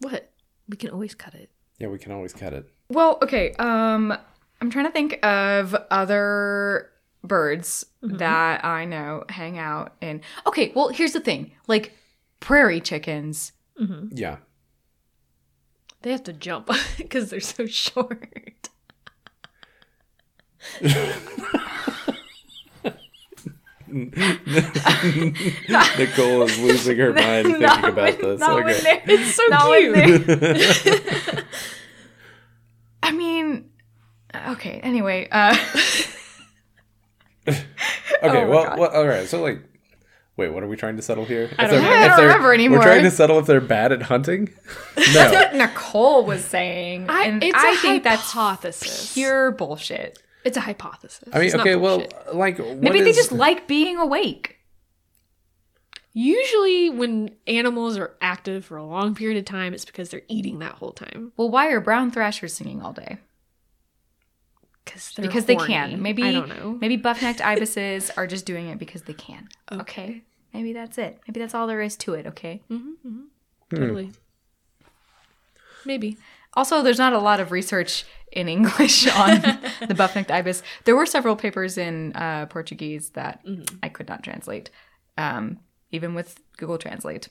[0.00, 0.30] What?
[0.68, 1.50] We can always cut it.
[1.78, 2.68] Yeah, we can always cut it.
[2.90, 3.52] Well, okay.
[3.58, 4.12] Um,
[4.60, 6.90] I'm trying to think of other
[7.24, 10.20] birds that I know hang out in.
[10.46, 11.94] Okay, well, here's the thing: like
[12.40, 13.52] prairie chickens.
[14.12, 14.38] Yeah.
[16.02, 18.68] They have to jump because they're so short.
[25.18, 28.40] Nicole is losing her mind thinking Not about when- this.
[28.40, 28.80] not Okay.
[28.80, 30.26] they're- It's so not cute.
[30.26, 31.44] they're-
[33.02, 33.70] I mean,
[34.48, 34.80] okay.
[34.82, 35.56] Anyway, uh,
[37.46, 37.64] Okay,
[38.22, 39.26] Oh well, well, all right.
[39.28, 39.62] So, like,
[40.38, 41.42] wait, what are we trying to settle here?
[41.42, 41.90] If don't they're- know.
[41.90, 42.78] I don't remember anymore.
[42.78, 44.48] We're trying to settle if they're bad at hunting.
[45.14, 49.12] No, what Nicole was saying, I, and it's I a think that's hypothesis.
[49.14, 50.18] pure bullshit.
[50.44, 51.28] It's a hypothesis.
[51.32, 52.34] I mean, It's not okay, well, bullshit.
[52.34, 54.56] like what Maybe they just like being awake.
[56.12, 60.58] usually when animals are active for a long period of time, it's because they're eating
[60.60, 61.32] that whole time.
[61.36, 63.18] Well, why are brown thrashers singing all day?
[64.84, 66.00] Because because they can.
[66.02, 66.78] Maybe I don't know.
[66.80, 69.48] Maybe buff-necked ibises are just doing it because they can.
[69.70, 70.22] Okay.
[70.50, 70.58] Okay.
[70.58, 71.20] Maybe that's it.
[71.26, 72.26] Maybe that's all there is to it.
[72.26, 72.62] Okay.
[73.74, 74.12] Totally.
[75.84, 76.16] Maybe.
[76.54, 79.40] Also, there's not a lot of research in English on
[79.86, 80.62] the buff-necked ibis.
[80.84, 83.44] There were several papers in uh, Portuguese that
[83.82, 84.70] I could not translate,
[85.16, 85.60] um,
[85.92, 87.28] even with Google Translate.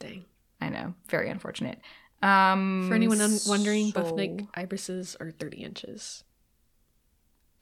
[0.00, 0.24] Dang.
[0.60, 1.80] I know, very unfortunate.
[2.22, 6.24] Um, For anyone un- wondering, so- buff-necked ibises are 30 inches.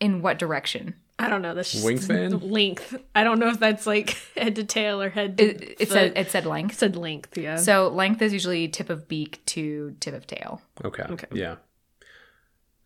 [0.00, 0.94] in what direction?
[1.22, 1.54] I don't know.
[1.54, 2.50] That's just Wingspan?
[2.50, 2.96] length.
[3.14, 6.16] I don't know if that's like head to tail or head to It, it said
[6.16, 6.76] it said It length.
[6.78, 7.56] said length, yeah.
[7.56, 10.62] So length is usually tip of beak to tip of tail.
[10.84, 11.02] Okay.
[11.10, 11.26] Okay.
[11.32, 11.56] Yeah.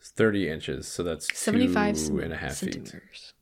[0.01, 2.75] It's 30 inches, so that's 75 two and a half feet.
[2.75, 3.33] centimeters.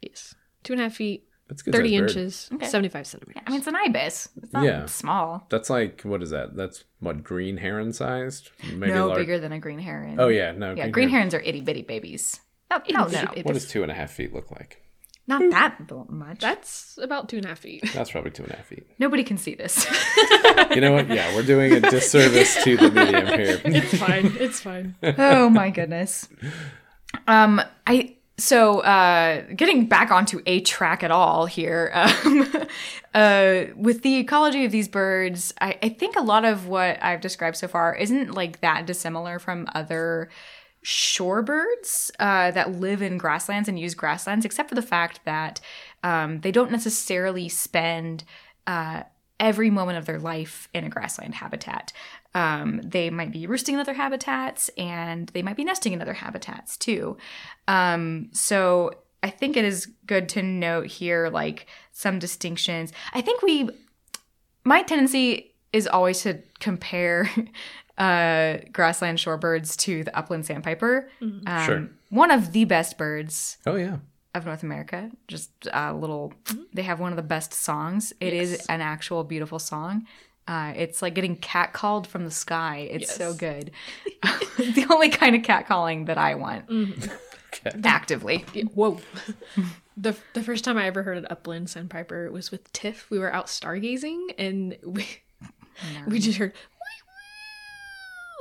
[0.00, 0.34] Yes.
[0.62, 2.66] Two and a half feet, That's good 30 inches, Okay.
[2.66, 3.36] 75 centimeters.
[3.36, 4.28] Yeah, I mean, it's an ibis.
[4.42, 4.86] It's not Yeah.
[4.86, 5.46] small.
[5.50, 6.56] That's like what is that?
[6.56, 8.50] That's what green heron sized?
[8.72, 10.18] Maybe no lar- bigger than a green heron.
[10.20, 10.74] Oh yeah, no.
[10.74, 10.88] yeah.
[10.88, 12.40] Green herons are itty bitty babies.
[12.70, 13.28] No, no, no, no.
[13.28, 14.82] bitty What does two and a half feet look like?
[15.28, 16.40] not that much.
[16.40, 17.84] That's about two and a half feet.
[17.94, 18.86] That's probably two and a half feet.
[18.98, 19.86] Nobody can see this.
[20.74, 21.08] You know what?
[21.08, 23.60] Yeah, we're doing a disservice to the medium here.
[23.64, 24.36] It's fine.
[24.38, 24.96] It's fine.
[25.02, 26.28] oh my goodness.
[27.26, 31.90] Um, I so uh, getting back onto a track at all here.
[31.94, 32.52] Um,
[33.14, 37.20] uh, with the ecology of these birds, I, I think a lot of what I've
[37.20, 40.28] described so far isn't like that dissimilar from other
[40.84, 45.60] shorebirds uh, that live in grasslands and use grasslands, except for the fact that
[46.02, 48.24] um, they don't necessarily spend
[48.66, 49.02] uh,
[49.40, 51.92] every moment of their life in a grassland habitat.
[52.34, 56.14] Um, they might be roosting in other habitats and they might be nesting in other
[56.14, 57.16] habitats too.
[57.66, 62.92] Um, so I think it is good to note here like some distinctions.
[63.12, 63.70] I think we,
[64.64, 67.30] my tendency is always to compare
[67.98, 71.10] uh, grassland shorebirds to the upland sandpiper.
[71.20, 71.88] Um, Sure.
[72.10, 73.96] One of the best birds Oh yeah.
[74.34, 75.10] of North America.
[75.26, 76.32] Just a little,
[76.72, 78.12] they have one of the best songs.
[78.20, 78.66] It is Yes.
[78.66, 80.06] an actual beautiful song.
[80.46, 82.88] Uh, it's like getting catcalled from the sky.
[82.90, 83.70] It's so good.
[84.56, 86.64] the only kind of catcalling that I want
[87.66, 87.78] Okay.
[87.84, 88.44] actively.
[88.54, 89.00] Yeah, Whoa.
[89.96, 93.10] the the first time I ever heard an upland sandpiper was with Tiff.
[93.10, 95.06] We were out stargazing and we
[96.06, 96.77] we just heard and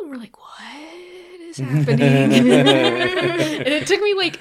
[0.09, 1.99] we're like, what is happening?
[2.01, 4.39] and it took me like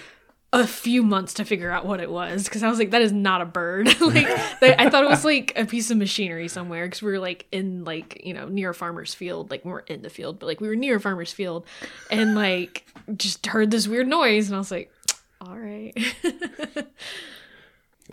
[0.53, 3.13] a few months to figure out what it was because I was like, that is
[3.13, 3.87] not a bird.
[4.01, 4.27] like
[4.61, 7.47] that- I thought it was like a piece of machinery somewhere because we were like
[7.53, 9.51] in like you know near a farmer's field.
[9.51, 11.67] Like we weren't in the field, but like we were near a farmer's field,
[12.11, 14.91] and like just heard this weird noise, and I was like,
[15.41, 15.93] all right.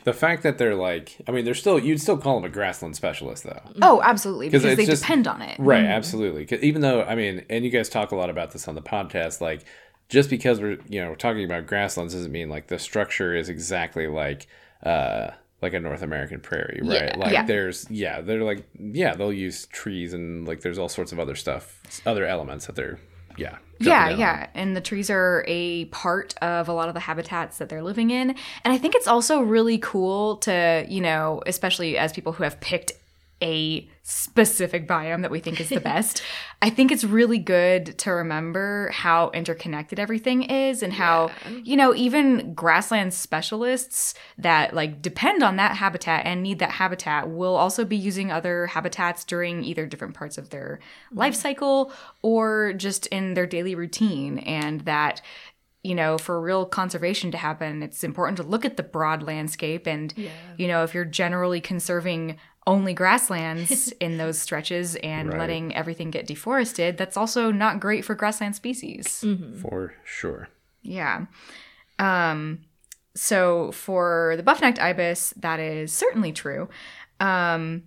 [0.04, 2.96] The fact that they're like, I mean, they're still you'd still call them a grassland
[2.96, 3.62] specialist though.
[3.82, 4.50] Oh, absolutely.
[4.50, 5.56] 'Cause Because they just- depend on it.
[5.60, 6.46] Right, absolutely.
[6.46, 8.82] 'Cause even though I mean, and you guys talk a lot about this on the
[8.82, 9.64] podcast, like
[10.10, 13.50] just because we're you know we're talking about grasslands doesn't mean like the structure is
[13.50, 14.48] exactly like
[14.84, 15.30] uh
[15.62, 17.04] like a North American prairie, right?
[17.14, 17.16] Yeah.
[17.18, 17.46] like Yeah.
[17.46, 21.36] there's yeah, they're like yeah, they'll use trees and like there's all sorts of other
[21.36, 23.00] stuff, other elements that they're
[23.38, 23.58] yeah.
[23.80, 24.20] Yeah, jumping in on.
[24.40, 24.48] yeah.
[24.54, 28.12] And the trees are a part of a lot of the habitats that they're living
[28.12, 28.30] in.
[28.30, 32.60] And I think it's also really cool to, you know, especially as people who have
[32.62, 32.94] picked
[33.44, 36.24] a specific biome that we think is the best.
[36.62, 41.30] I think it's really good to remember how interconnected everything is and how,
[41.64, 47.30] you know, even grassland specialists that like depend on that habitat and need that habitat
[47.30, 51.20] will also be using other habitats during either different parts of their mm-hmm.
[51.20, 55.22] life cycle or just in their daily routine and that
[55.84, 59.86] you know, for real conservation to happen, it's important to look at the broad landscape.
[59.86, 60.14] And,
[60.56, 65.40] you know, if you're generally conserving only grasslands in those stretches and Right.
[65.40, 69.24] letting everything get deforested, that's also not great for grassland species.
[69.62, 70.48] For sure.
[70.82, 71.26] Yeah.
[72.00, 72.60] Um,
[73.16, 76.70] so for the buff-necked ibis, that is certainly true.
[77.20, 77.84] Um,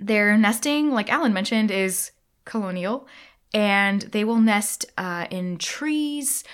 [0.00, 2.10] their nesting, like Allan mentioned, is
[2.44, 3.06] colonial,
[3.54, 6.44] and they will nest uh, in trees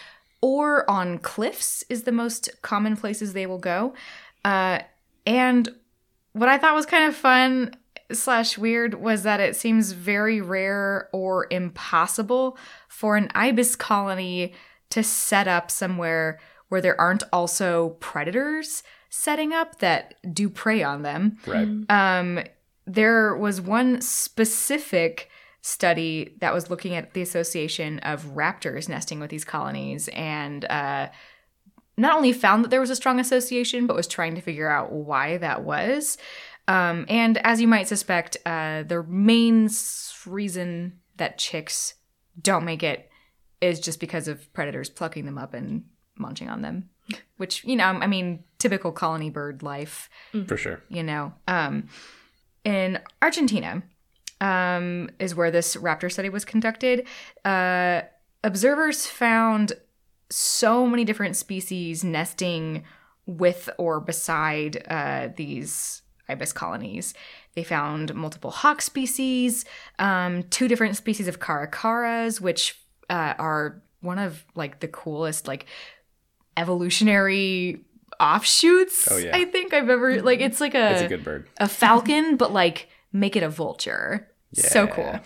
[0.40, 1.82] or on cliffs.
[1.88, 3.94] Is the most common places they will go.
[4.44, 4.80] Uh,
[5.26, 5.68] and
[6.32, 7.74] what I thought was kind of fun
[8.12, 12.58] slash weird was that it seems very rare or impossible
[12.88, 14.52] for an ibis colony
[14.90, 21.02] to set up somewhere where there aren't also predators setting up that do prey on
[21.02, 21.36] them.
[21.46, 21.68] Right.
[21.88, 22.40] Um,
[22.86, 25.30] there was one specific
[25.60, 31.08] study that was looking at the association of raptors nesting with these colonies and uh,
[32.02, 34.92] not only found that there was a strong association, but was trying to figure out
[34.92, 36.18] why that was.
[36.68, 39.70] Um, and as you might suspect, uh, the main
[40.26, 41.94] reason that chicks
[42.40, 43.08] don't make it
[43.60, 45.84] is just because of predators plucking them up and
[46.16, 46.90] munching on them.
[47.36, 50.08] Which, you know, I mean, typical colony bird life
[50.46, 50.82] For sure.
[50.88, 51.32] you know.
[51.48, 51.88] Um,
[52.64, 53.82] in Argentina
[54.40, 57.06] um, is where this raptor study was conducted.
[57.44, 58.02] Uh,
[58.44, 59.72] observers found
[60.32, 62.84] so many different species nesting
[63.26, 67.14] with or beside uh, these ibis colonies.
[67.54, 69.64] They found multiple hawk species,
[69.98, 72.80] um, two different species of caracaras, which
[73.10, 75.66] uh, are one of like the coolest like
[76.56, 77.84] evolutionary
[78.20, 79.08] offshoots.
[79.10, 79.36] Oh, yeah.
[79.36, 81.48] I think I've ever like it's like a It's a good bird.
[81.58, 84.28] a falcon, but like make it a vulture.
[84.54, 85.18] So cool.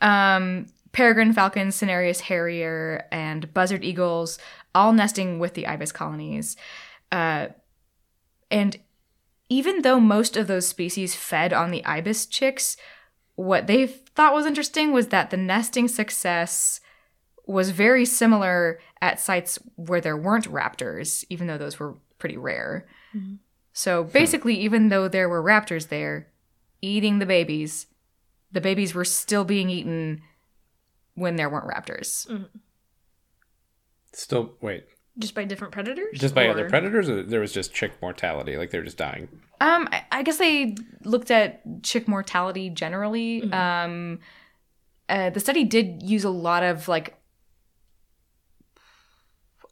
[0.00, 4.38] Um, peregrine falcons, cinereous harrier, and buzzard eagles,
[4.74, 6.56] all nesting with the ibis colonies.
[7.12, 7.48] Uh,
[8.50, 8.78] and
[9.48, 12.76] even though most of those species fed on the ibis chicks,
[13.34, 16.80] what they thought was interesting was that the nesting success
[17.46, 22.86] was very similar at sites where there weren't raptors, even though those were pretty rare.
[23.72, 26.28] So basically, even though there were raptors there
[26.80, 27.86] eating the babies,
[28.52, 30.22] the babies were still being eaten
[31.14, 32.26] when there weren't raptors.
[34.12, 34.84] Still, wait.
[35.18, 36.18] Just by different predators?
[36.18, 38.56] Just by Or- other predators, or there was just chick mortality?
[38.56, 39.28] Like they're just dying.
[39.60, 43.42] Um, I, I guess they looked at chick mortality generally.
[43.52, 44.18] Um,
[45.08, 47.16] uh, the study did use a lot of like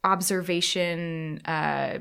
[0.04, 1.98] observation uh,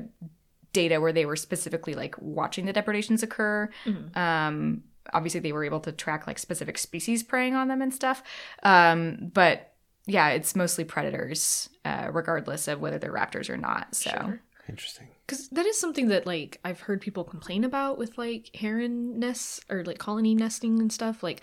[0.72, 3.68] data where they were specifically like watching the depredations occur.
[4.14, 4.82] Um,
[5.12, 8.22] obviously, they were able to track like specific species preying on them and stuff.
[8.62, 9.74] Um, but
[10.06, 13.94] yeah, it's mostly predators, uh, regardless of whether they're raptors or not.
[13.94, 14.34] So.
[14.68, 15.08] Interesting.
[15.26, 19.60] Because that is something that like I've heard people complain about with like heron nests
[19.68, 21.22] or like colony nesting and stuff.
[21.22, 21.42] Like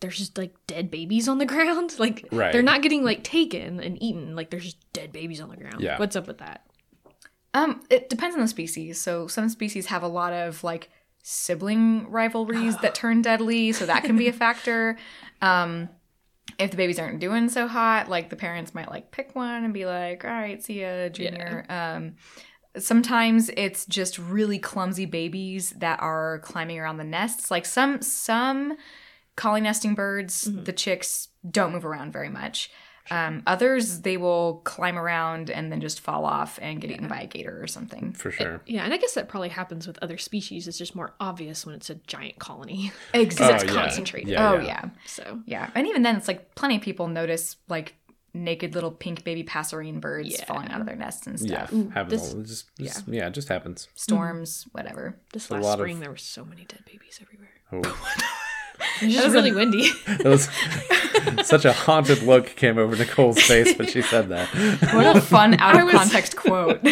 [0.00, 1.94] there's just like dead babies on the ground.
[1.98, 2.52] Like Right.
[2.52, 4.34] they're not getting like taken and eaten.
[4.34, 5.80] Like there's just dead babies on the ground.
[5.80, 5.98] Yeah.
[5.98, 6.64] What's up with that?
[7.54, 9.00] Um, it depends on the species.
[9.00, 10.90] So some species have a lot of like
[11.22, 14.98] sibling rivalries that turn deadly, so that can be a factor.
[15.42, 15.88] Um,
[16.58, 19.72] if the babies aren't doing so hot, like the parents might like pick one and
[19.72, 22.16] be like, "All right, see ya, junior." Um,
[22.76, 27.50] sometimes it's just really clumsy babies that are climbing around the nests.
[27.50, 28.76] Like some some
[29.36, 32.70] colony nesting birds, the chicks don't move around very much.
[33.10, 37.20] Um, others, they will climb around and then just fall off and get eaten by
[37.22, 38.12] a gator or something.
[38.12, 38.60] For sure.
[38.66, 40.68] Yeah, and I guess that probably happens with other species.
[40.68, 42.92] It's just more obvious when it's a giant colony.
[43.14, 43.66] Exactly.
[43.68, 43.80] it's yeah.
[43.82, 44.28] concentrated.
[44.28, 44.64] Yeah, oh yeah.
[44.66, 44.90] yeah.
[45.06, 47.94] So yeah, and even then, it's like plenty of people notice like
[48.34, 50.44] naked little pink baby passerine birds Yeah.
[50.44, 51.50] falling out of their nests and stuff.
[51.72, 51.92] Yeah, stuff.
[51.94, 52.10] happens.
[52.22, 53.26] this- all, it just, just- yeah.
[53.26, 53.88] it just happens.
[53.94, 55.16] Storms, whatever.
[55.32, 57.50] this last lot of- spring there were so many dead babies everywhere.
[57.72, 58.22] Oh.
[59.02, 59.90] It was just really windy.
[60.06, 60.48] It was
[61.46, 64.48] such a haunted look came over Nicole's face when she said that.
[64.94, 66.80] What a fun out of was, context quote.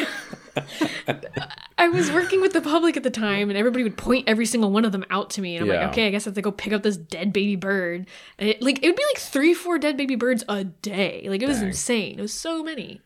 [1.78, 4.70] I was working with the public at the time, and everybody would point every single
[4.70, 5.80] one of them out to me, and I'm Yeah.
[5.82, 8.06] like, okay, I guess I have to go pick up this dead baby bird.
[8.38, 11.26] And it, like it would be like three, four dead baby birds a day.
[11.28, 11.68] Like it was Dang.
[11.68, 12.18] insane.
[12.18, 13.00] It was so many.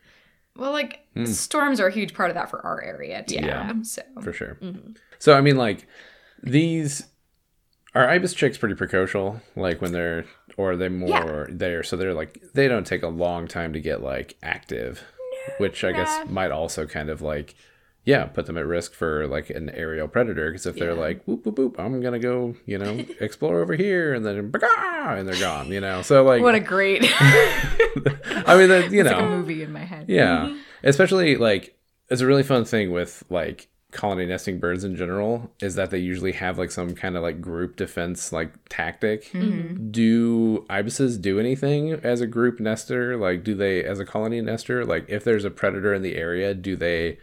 [0.55, 1.25] well, like hmm.
[1.25, 3.35] storms are a huge part of that for our area too.
[3.35, 3.73] Yeah.
[3.83, 4.57] So for sure.
[4.61, 4.91] Mm-hmm.
[5.19, 5.85] So I mean, like
[6.41, 7.07] these
[7.95, 9.41] are ibis chicks pretty precocial.
[9.55, 10.25] Like when they're
[10.57, 11.55] or are they more Yeah.
[11.55, 15.03] there, so they're like they don't take a long time to get like active,
[15.57, 17.55] which I guess might also kind of like
[18.03, 21.45] yeah put them at risk for like an aerial predator because if they're like whoop
[21.45, 25.67] whoop whoop, I'm gonna go you know explore over here and then and they're gone.
[25.71, 29.63] You know, so like what a great I mean that you like a know movie
[29.63, 30.05] in my head.
[30.09, 30.45] yeah.
[30.47, 30.57] Mm-hmm.
[30.83, 31.77] Especially like
[32.09, 35.97] it's a really fun thing with like colony nesting birds in general is that they
[35.97, 39.25] usually have like some kind of like group defense like tactic.
[39.31, 39.91] Mm-hmm.
[39.91, 43.17] Do ibises do anything as a group nester?
[43.17, 44.85] Like do they as a colony nester?
[44.85, 47.19] Like if there's a predator in the area, do they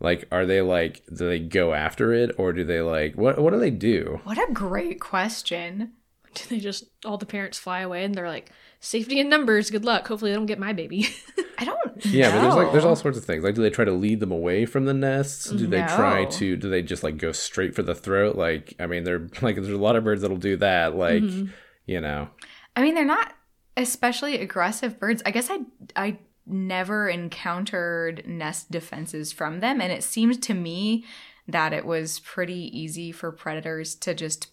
[0.00, 3.52] like are they like do they go after it or do they like what what
[3.52, 4.20] do they do?
[4.24, 5.92] What a great question.
[6.34, 8.50] Do they just all the parents fly away and they're like,
[8.84, 10.06] safety in numbers, good luck.
[10.06, 11.08] Hopefully they don't get my baby.
[11.58, 12.04] I don't.
[12.04, 13.42] Yeah, but there's like there's all sorts of things.
[13.42, 15.50] Like, do they try to lead them away from the nests?
[15.50, 16.56] Do they try to?
[16.56, 18.36] Do they just like go straight for the throat?
[18.36, 20.94] Like, I mean, they're like there's a lot of birds that'll do that.
[20.94, 21.50] Like, mm-hmm.
[21.86, 22.28] you know,
[22.76, 23.32] I mean, they're not
[23.76, 25.22] especially aggressive birds.
[25.24, 25.60] I guess I
[25.96, 31.04] I never encountered nest defenses from them, and it seemed to me
[31.46, 34.48] that it was pretty easy for predators to just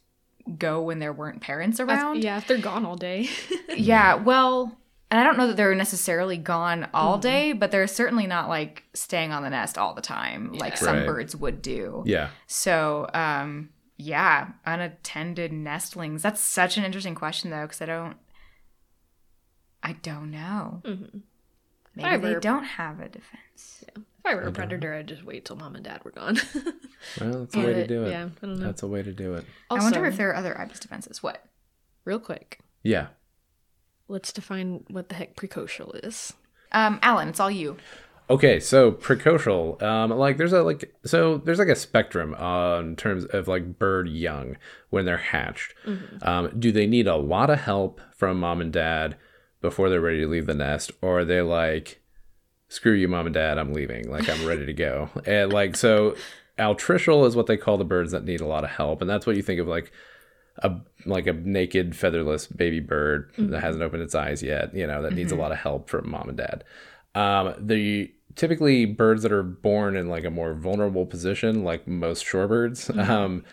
[0.58, 2.24] go when there weren't parents around.
[2.24, 3.30] yeah, if they're gone all day.
[3.76, 4.78] Yeah, well,
[5.10, 8.84] and I don't know that they're necessarily gone all day, but they're certainly not like
[8.94, 11.06] staying on the nest all the time like some Right.
[11.08, 12.04] birds would do.
[12.06, 12.30] Yeah.
[12.48, 16.22] So, um, yeah, unattended nestlings.
[16.22, 18.18] That's such an interesting question though, because I don't,
[19.84, 20.82] I don't know.
[20.86, 21.22] Mhm.
[21.96, 23.84] Maybe I they don't have a defense.
[24.24, 26.38] If I were a predator, I'd just wait till mom and dad were gone.
[27.20, 28.12] Well, that's a way to do it.
[28.12, 28.66] Yeah, I don't know.
[28.68, 29.44] That's a way to do it.
[29.72, 31.24] I wonder if there are other ibis defenses.
[31.24, 31.44] What?
[32.06, 33.08] real quick, Yeah.
[34.08, 36.34] let's define what the heck precocial is.
[36.72, 37.78] Um, Allan, it's all you.
[38.30, 42.96] Okay, so precocial, um, like there's a like so there's like a spectrum uh, in
[42.96, 44.58] terms of like bird young
[44.92, 45.74] when they're hatched.
[46.22, 49.18] Um, do they need a lot of help from mom and dad
[49.60, 52.01] before they're ready to leave the nest, or are they like,
[52.72, 56.16] screw you, mom and dad, I'm leaving, like I'm ready to go, and like so
[56.58, 59.28] altricial is what they call the birds that need a lot of help, and that's
[59.28, 59.92] what you think of like
[60.60, 60.72] a
[61.06, 65.14] like a naked featherless baby bird that hasn't opened its eyes yet, you know, that
[65.14, 66.64] needs a lot of help from mom and dad.
[67.14, 72.26] Um, the typically birds that are born in like a more vulnerable position, like most
[72.26, 73.44] shorebirds, um,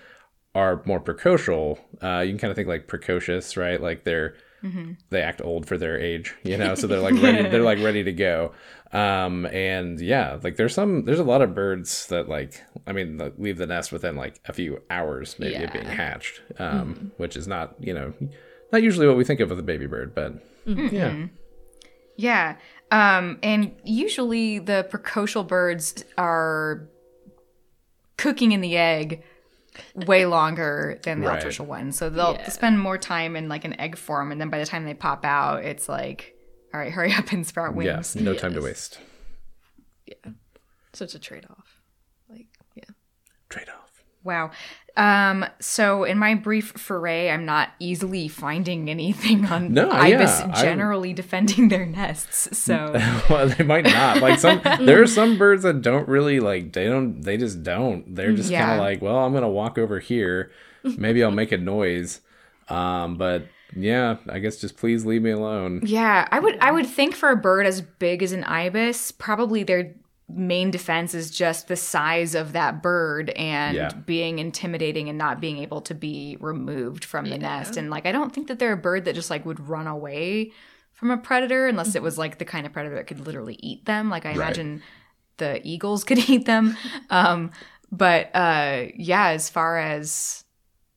[0.55, 1.79] are more precocial.
[2.03, 3.81] Uh, you can kind of think like precocious, right?
[3.81, 4.35] Like they're
[5.11, 8.03] they act old for their age, you know, so they're like ready, they're like ready
[8.05, 8.53] to go.
[8.93, 13.21] Um, and yeah, like there's some, there's a lot of birds that like, I mean,
[13.39, 17.47] leave the nest within like a few hours maybe of being hatched, um, which is
[17.47, 18.13] not, you know,
[18.73, 20.35] not usually what we think of with a baby bird, but
[20.67, 21.27] yeah.
[22.17, 22.57] Yeah.
[22.91, 26.89] Um, and usually the precocial birds are
[28.17, 29.23] cooking in the egg
[29.95, 31.43] way longer than the Right.
[31.43, 31.97] altricial ones.
[31.97, 32.49] So they'll Yeah.
[32.49, 35.25] spend more time in like an egg form, and then by the time they pop
[35.25, 36.35] out, it's like,
[36.75, 38.17] all right, hurry up and sprout Yeah, wings.
[38.17, 38.65] no time to Yes.
[38.65, 39.01] waste.
[40.95, 41.81] So it's a trade off.
[42.29, 42.85] Like, yeah.
[43.51, 43.78] Trade off.
[44.25, 44.51] Wow.
[44.97, 50.61] Um, so in my brief foray, I'm not easily finding anything on No, ibis yeah,
[50.61, 52.59] generally defending their nests.
[52.59, 52.93] So
[53.31, 54.21] well, they might not.
[54.21, 56.73] Like some, there are some birds that don't really like.
[56.73, 57.23] They don't.
[57.23, 58.13] They just don't.
[58.13, 60.51] They're just kind of like, well, I'm gonna walk over here.
[60.83, 62.21] Maybe I'll make a noise.
[62.69, 63.47] Um, but
[63.77, 65.83] yeah, I guess just please leave me alone.
[65.85, 69.63] Yeah, I would I would think for a bird as big as an ibis, probably
[69.63, 69.95] their
[70.31, 73.91] main defense is just the size of that bird and Yeah.
[74.05, 77.77] being intimidating and not being able to be removed from the nest.
[77.79, 80.53] And like I don't think that they're a bird that just like would run away
[80.93, 83.87] from a predator unless it was like the kind of predator that could literally eat
[83.87, 84.11] them.
[84.11, 84.83] Like I imagine
[85.39, 86.77] the eagles could eat them.
[87.09, 87.51] Um
[87.91, 90.45] but uh yeah, as far as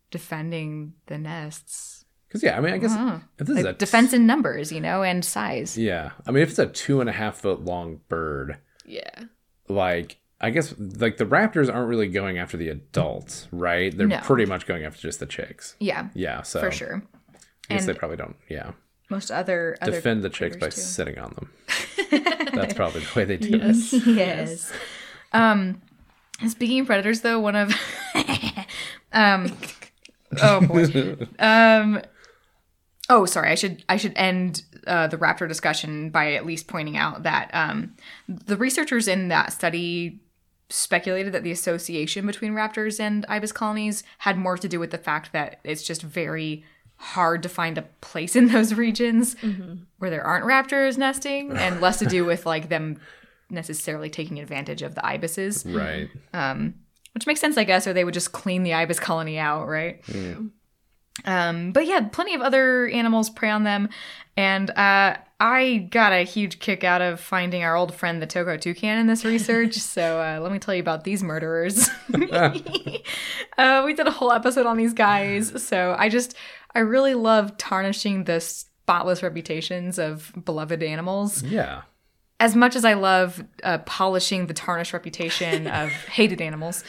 [0.10, 2.96] defending the nests, Because yeah, I mean, I guess
[3.40, 5.78] if this is a like defense in numbers, you know, and size.
[5.78, 8.58] Yeah, I mean, if it's a two and a half foot long bird,
[8.92, 9.24] Yeah.
[9.70, 13.96] like I guess like the raptors aren't really going after the adults, right?
[13.96, 14.20] They're No.
[14.22, 15.76] pretty much going after just the chicks.
[15.80, 17.04] Yeah, Yeah, so for sure.
[17.70, 18.36] I guess And- they probably don't.
[18.50, 18.72] Yeah,
[19.10, 21.54] Most other other defend the chicks by critters, sitting on them.
[22.54, 23.62] That's probably the way they do it.
[23.62, 23.90] Yes.
[24.04, 24.14] too.
[24.14, 24.72] yes.
[25.32, 25.82] Um,
[26.48, 27.72] speaking of predators, though, one of
[29.14, 29.56] um,
[30.42, 32.02] oh boy, um,
[33.10, 36.98] oh sorry, I should I should end uh, the raptor discussion by at least pointing
[36.98, 37.96] out that um,
[38.28, 40.20] the researchers in that study
[40.70, 44.98] speculated that the association between raptors and ibis colonies had more to do with the
[44.98, 46.64] fact that it's just very
[46.98, 49.36] hard to find a place in those regions
[50.00, 53.00] where there aren't raptors nesting and less to do with like them
[53.50, 55.66] necessarily taking advantage of the ibises.
[55.66, 56.10] Right.
[57.14, 60.02] which makes sense i guess or they would just clean the ibis colony out right
[61.26, 63.90] um, but yeah plenty of other animals prey on them.
[64.38, 68.60] And uh, i got a huge kick out of finding our old friend the toco
[68.60, 69.78] toucan in this research.
[69.82, 71.90] So uh, let me tell you about these murderers.
[73.58, 75.62] Uh, we did a whole episode on these guys.
[75.64, 76.36] So i just
[76.74, 81.44] i really love tarnishing the spotless reputations of beloved animals.
[81.44, 81.82] Yeah.
[82.40, 86.84] as much as I love uh, polishing the tarnished reputation of hated animals,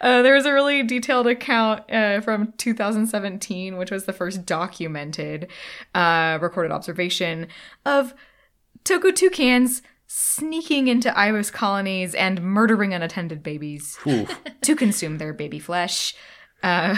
[0.00, 5.48] uh, there was a really detailed account uh, from 2017, which was the first documented
[5.94, 7.46] uh, recorded observation
[7.84, 8.14] of
[8.84, 14.40] Toco toucans sneaking into ibis colonies and murdering unattended babies Oof.
[14.62, 16.14] to consume their baby flesh.
[16.62, 16.96] Uh,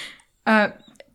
[0.46, 0.68] uh,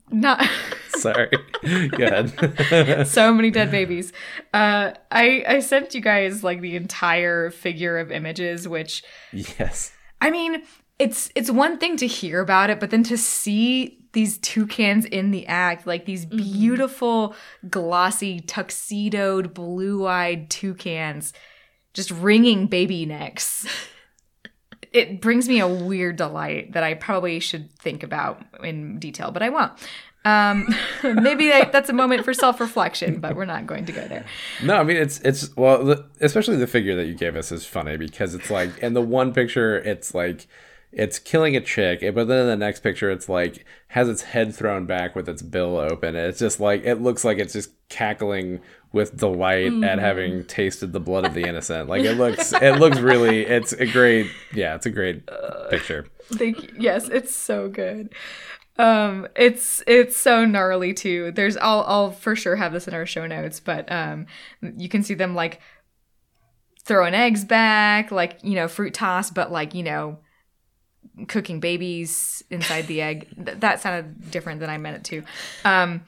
[0.09, 0.47] not.
[0.89, 1.29] Sorry.
[1.63, 3.07] Go ahead.
[3.07, 4.13] so many dead babies.
[4.53, 9.91] Uh, I I sent you guys like the entire figure of images, which yes.
[10.21, 10.63] I mean,
[10.99, 15.31] it's it's one thing to hear about it, but then to see these toucans in
[15.31, 17.35] the act, like these beautiful,
[17.69, 21.33] glossy, tuxedoed, blue-eyed toucans,
[21.93, 23.67] just wringing baby necks.
[24.93, 29.43] It brings me a weird delight that I probably should think about in detail, but
[29.43, 29.73] I won't.
[30.23, 30.73] Um,
[31.03, 34.25] maybe that, that's a moment for self reflection, but we're not going to go there.
[34.63, 37.97] No, I mean it's it's well, especially the figure that you gave us is funny
[37.97, 40.47] because it's like in the one picture it's like
[40.95, 44.55] it's killing a chick, but then in the next picture it's like has its head
[44.55, 46.15] thrown back with its bill open.
[46.15, 48.61] It's just like it looks like it's just cackling
[48.93, 51.89] with delight at having tasted the blood of the innocent.
[51.89, 55.29] Like it looks it looks really it's a great yeah, it's a great
[55.69, 56.07] picture.
[56.33, 56.69] Thank you.
[56.79, 58.13] Yes, it's so good.
[58.77, 61.31] Um, it's it's so gnarly too.
[61.31, 64.27] There's I'll I'll for sure have this in our show notes, but um,
[64.61, 65.59] you can see them like
[66.83, 70.19] throwing eggs back, like you know fruit toss, but like you know
[71.27, 73.27] cooking babies inside the egg.
[73.43, 75.23] Th- that sounded different than I meant it to.
[75.67, 76.05] Um,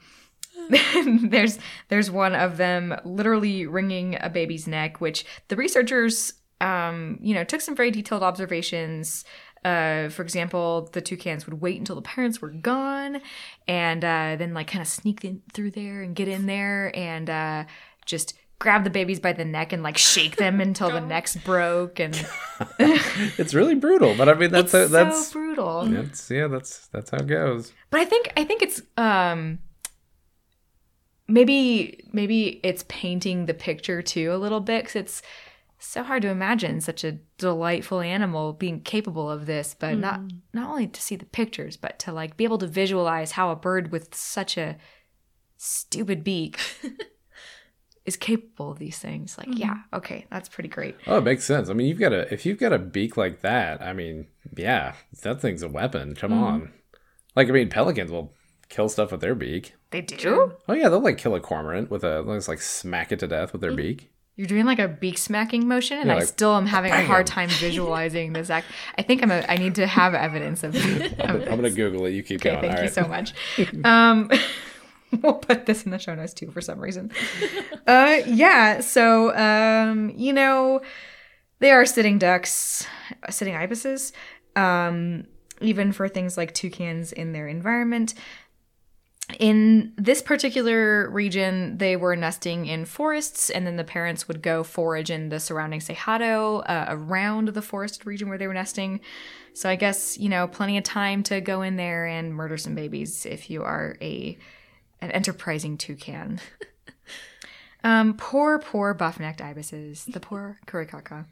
[1.30, 7.34] there's there's one of them literally wringing a baby's neck, which the researchers um, you
[7.34, 9.24] know took some very detailed observations.
[9.64, 13.20] Uh, for example, the toucans would wait until the parents were gone,
[13.66, 17.28] and uh, then like kind of sneak in through there and get in there and
[17.28, 17.64] uh,
[18.04, 22.00] just grab the babies by the neck and like shake them until the necks broke
[22.00, 22.14] and
[22.78, 25.86] It's really brutal, but I mean that's it's that's so brutal.
[25.86, 27.72] that's yeah, that's that's how it goes.
[27.90, 29.60] But I think I think it's um
[31.28, 35.22] maybe maybe it's painting the picture too a little bit cuz it's
[35.80, 40.20] so hard to imagine such a delightful animal being capable of this, but not
[40.52, 43.56] not only to see the pictures, but to like be able to visualize how a
[43.56, 44.76] bird with such a
[45.56, 46.58] stupid beak
[48.08, 49.38] is capable of these things.
[49.38, 49.96] Like, yeah, mm-hmm.
[49.96, 50.96] okay, that's pretty great.
[51.06, 51.68] Oh, it makes sense.
[51.68, 54.94] I mean, you've got a if you've got a beak like that, I mean, yeah,
[55.22, 56.14] that thing's a weapon.
[56.14, 56.42] Come mm-hmm.
[56.42, 56.72] on.
[57.36, 58.34] Like I mean, pelicans will
[58.68, 59.74] kill stuff with their beak.
[59.90, 60.54] They do?
[60.68, 63.28] Oh yeah, they'll like kill a cormorant with a they'll just like smack it to
[63.28, 63.76] death with their mm-hmm.
[63.76, 64.10] beak.
[64.36, 67.04] You're doing like a beak smacking motion, and Yeah, I like, still am having a
[67.04, 68.68] hard time visualizing this act.
[68.96, 70.76] I think I'm a, I need to have evidence of.
[71.20, 72.10] I'm gonna Google it.
[72.12, 72.60] You keep Okay, going.
[72.60, 72.94] thank All you right.
[72.94, 73.34] so much.
[73.84, 74.30] Um,
[75.22, 77.10] we'll put this in the show notes too for some reason.
[77.86, 78.80] Uh, yeah.
[78.80, 80.82] So, um, you know,
[81.58, 82.86] they are sitting ducks,
[83.30, 84.12] sitting ibises.
[84.56, 85.24] Um,
[85.60, 88.14] even for things like toucans in their environment.
[89.38, 94.64] In this particular region, they were nesting in forests, and then the parents would go
[94.64, 99.00] forage in the surrounding Cerrado uh, around the forested region where they were nesting.
[99.52, 102.74] So I guess you know plenty of time to go in there and murder some
[102.74, 104.38] babies if you are a
[105.00, 106.40] an enterprising toucan.
[107.84, 111.26] um, poor, poor buff-necked ibises, the poor curicaca.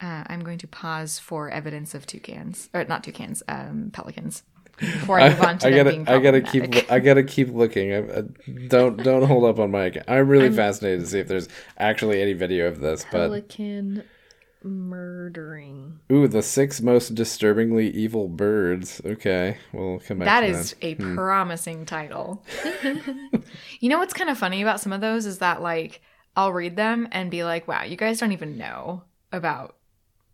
[0.00, 4.42] Uh, I'm going to pause for evidence of toucans, or not toucans, um, pelicans.
[4.80, 6.90] Before I move on to I gotta, being I gotta keep.
[6.90, 7.94] I gotta keep looking.
[7.94, 8.24] I,
[8.66, 10.06] don't, don't hold up on my account.
[10.08, 11.48] I'm really fascinated to see if there's
[11.78, 13.04] actually any video of this.
[13.04, 14.02] But Pelican
[14.64, 16.00] murdering.
[16.10, 19.00] ooh, the six most disturbingly evil birds.
[19.04, 20.26] Okay, we'll come back.
[20.26, 21.14] That is a hmm.
[21.14, 22.44] promising title.
[23.80, 26.00] you know what's kind of funny about some of those is that like
[26.36, 29.76] I'll read them and be like, "Wow, you guys don't even know about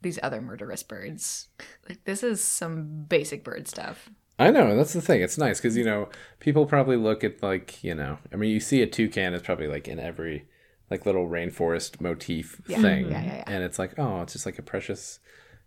[0.03, 1.49] these other murderous birds.
[1.89, 5.21] Like this is some basic bird stuff." I know that's the thing.
[5.21, 6.09] It's nice because you know
[6.39, 8.19] people probably look at like you know.
[8.33, 10.47] I mean, you see a toucan is probably like in every
[10.91, 13.13] like little rainforest motif thing, mm-hmm.
[13.13, 13.45] Yeah, yeah, yeah.
[13.47, 15.21] and it's like oh, it's just like a precious,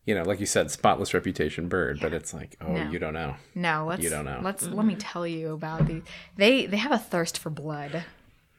[0.05, 1.99] you know, like you said, spotless reputation bird.
[2.01, 2.89] But it's like oh, No.
[2.89, 3.35] you don't know.
[3.55, 4.39] No, let's You don't know.
[4.43, 4.99] Let's let me mm-hmm.
[4.99, 6.01] tell you about the
[6.35, 8.03] they they have a thirst for blood.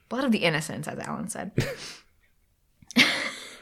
[0.08, 1.52] Blood of the innocents, as Allan said.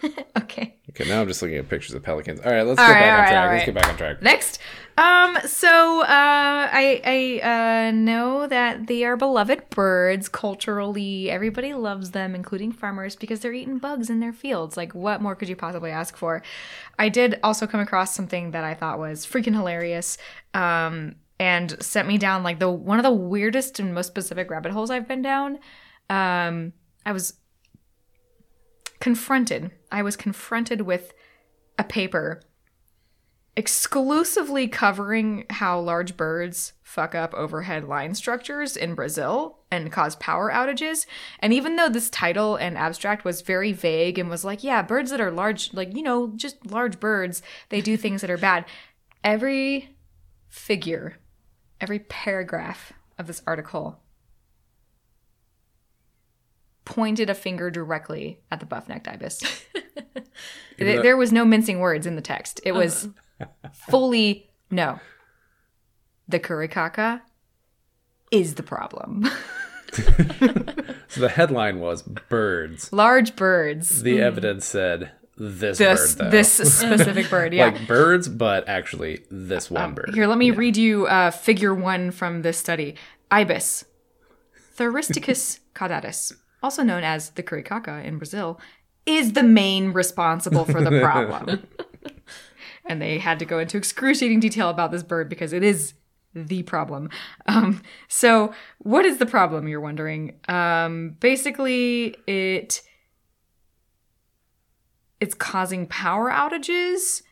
[0.36, 0.76] okay.
[0.90, 2.40] Okay, now I'm just looking at pictures of pelicans.
[2.40, 3.44] All right, let's All get right, back on right, track.
[3.44, 3.66] all Let's right.
[3.66, 4.22] get back on track.
[4.22, 4.58] Next.
[4.98, 7.00] Um, so uh, I
[7.42, 11.30] I uh, know that they are beloved birds culturally.
[11.30, 14.76] Everybody loves them, including farmers, because they're eating bugs in their fields.
[14.76, 16.42] Like, what more could you possibly ask for?
[16.98, 20.18] I did also come across something that I thought was freaking hilarious.
[20.52, 24.70] Um, and sent me down like the one of the weirdest and most specific rabbit
[24.70, 25.58] holes I've been down.
[26.08, 26.72] Um,
[27.04, 27.34] I was
[29.00, 29.72] confronted.
[29.90, 31.12] I was confronted with
[31.78, 32.42] a paper
[33.56, 40.50] exclusively covering how large birds fuck up overhead line structures in Brazil and cause power
[40.50, 41.06] outages.
[41.38, 45.10] And even though this title and abstract was very vague and was like, yeah, birds
[45.10, 48.64] that are large, like, you know, just large birds, they do things that are bad.
[49.22, 49.96] Every
[50.48, 51.18] figure,
[51.80, 54.00] every paragraph of this article
[56.84, 59.42] pointed a finger directly at the buff-necked ibis.
[60.78, 62.60] There- there was no mincing words in the text.
[62.64, 63.12] It was uh-huh.
[63.88, 65.00] Fully no.
[66.28, 67.22] The curicaca
[68.30, 69.28] is the problem.
[71.08, 72.90] So the headline was birds.
[72.90, 74.02] Large birds.
[74.02, 76.30] The evidence said this, this bird though.
[76.30, 77.52] this specific bird.
[77.52, 77.66] Yeah.
[77.66, 80.12] like birds, but actually this one bird.
[80.14, 82.94] Here, let me read you uh, figure one from this study.
[83.30, 83.84] Ibis,
[84.78, 86.32] Theristicus caudatus,
[86.62, 88.58] also known as the curicaca in Brazil,
[89.04, 91.66] is the main responsible for the problem.
[92.86, 95.94] And they had to go into excruciating detail about this bird because it is
[96.34, 97.10] the problem.
[97.46, 99.68] Um, so, what is the problem?
[99.68, 100.38] You're wondering.
[100.48, 102.82] Um, basically, it
[105.20, 107.22] it's causing power outages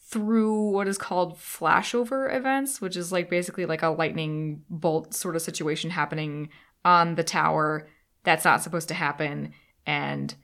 [0.00, 5.36] through what is called flashover events, which is like basically like a lightning bolt sort
[5.36, 6.48] of situation happening
[6.84, 7.88] on the tower
[8.24, 9.52] that's not supposed to happen,
[9.86, 10.34] and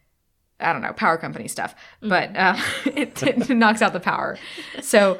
[0.61, 2.57] I don't know power company stuff, but uh,
[2.87, 4.39] it, it knocks out the power.
[4.81, 5.19] So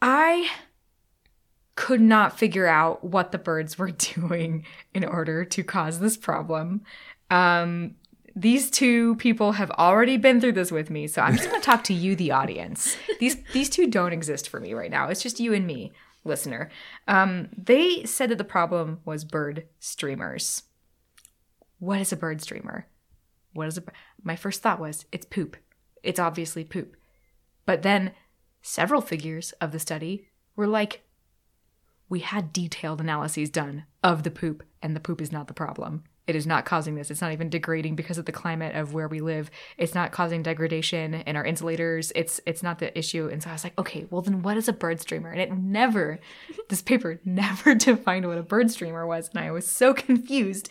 [0.00, 0.50] I
[1.74, 6.82] could not figure out what the birds were doing in order to cause this problem.
[7.30, 7.96] Um,
[8.34, 11.64] these two people have already been through this with me, so I'm just going to
[11.64, 12.96] talk to you, the audience.
[13.20, 15.08] These these two don't exist for me right now.
[15.08, 15.92] It's just you and me,
[16.24, 16.70] listener.
[17.06, 20.62] Um, they said that the problem was bird streamers.
[21.78, 22.86] What is a bird streamer?
[23.52, 23.82] What is a?
[24.22, 25.56] My first thought was it's poop.
[26.02, 26.96] It's obviously poop.
[27.66, 28.12] But then
[28.62, 31.02] several figures of the study were like,
[32.08, 36.04] we had detailed analyses done of the poop, and the poop is not the problem.
[36.26, 37.10] It is not causing this.
[37.10, 39.50] It's not even degrading because of the climate of where we live.
[39.76, 42.12] It's not causing degradation in our insulators.
[42.14, 43.28] It's it's not the issue.
[43.28, 45.30] And so I was like, okay, well then what is a bird streamer?
[45.30, 46.20] And it never,
[46.68, 50.68] this paper never defined what a bird streamer was, and I was so confused.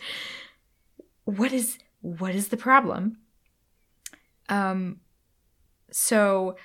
[1.24, 3.18] What is what is the problem?
[4.48, 5.00] Um,
[5.90, 6.56] so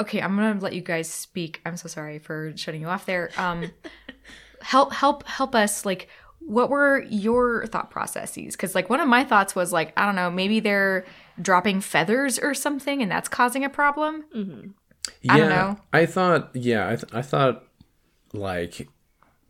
[0.00, 1.60] okay, I'm gonna let you guys speak.
[1.64, 3.30] I'm so sorry for shutting you off there.
[3.36, 3.70] Um,
[4.62, 5.84] help, help, help us.
[5.84, 6.08] Like,
[6.40, 8.56] what were your thought processes?
[8.56, 11.04] Because like one of my thoughts was like, I don't know, maybe they're
[11.40, 14.24] dropping feathers or something, and that's causing a problem.
[15.22, 15.78] yeah, I don't know.
[15.92, 17.64] I thought, yeah, I, th- I thought,
[18.32, 18.88] like,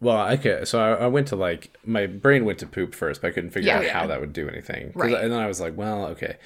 [0.00, 3.28] well, okay, so I, I went to like my brain went to poop first, but
[3.28, 3.92] I couldn't figure Yeah, out yeah.
[3.92, 4.92] how that would do anything.
[4.94, 5.14] Right.
[5.14, 6.36] And then I was like, well, okay,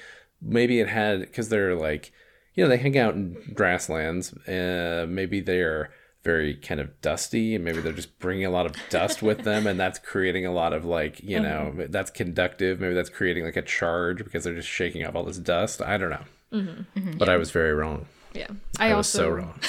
[0.41, 2.11] maybe it had because they're like,
[2.53, 4.33] you know, they hang out in grasslands.
[4.47, 5.91] Uh, maybe they're
[6.23, 9.67] very kind of dusty, and maybe they're just bringing a lot of dust with them,
[9.67, 11.91] and that's creating a lot of like, you know, mm-hmm.
[11.91, 12.79] that's conductive.
[12.79, 15.81] Maybe that's creating like a charge because they're just shaking off all this dust.
[15.81, 16.99] I don't know, mm-hmm.
[16.99, 17.17] Mm-hmm.
[17.17, 18.07] but I was very wrong.
[18.33, 18.47] Yeah.
[18.79, 19.59] I, I, was so wrong.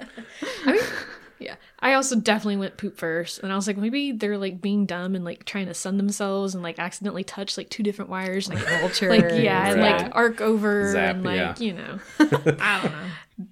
[0.66, 0.82] I mean,
[1.38, 1.56] Yeah.
[1.80, 3.40] I also definitely went poop first.
[3.40, 6.54] And I was like, maybe they're like being dumb and like trying to sun themselves
[6.54, 8.48] and like accidentally touch like two different wires.
[8.48, 9.10] And, like, Vulture.
[9.10, 10.02] like yeah, and Right.
[10.02, 11.54] like arc over Zap, and like, yeah.
[11.58, 11.98] you know.
[12.18, 13.46] I don't know.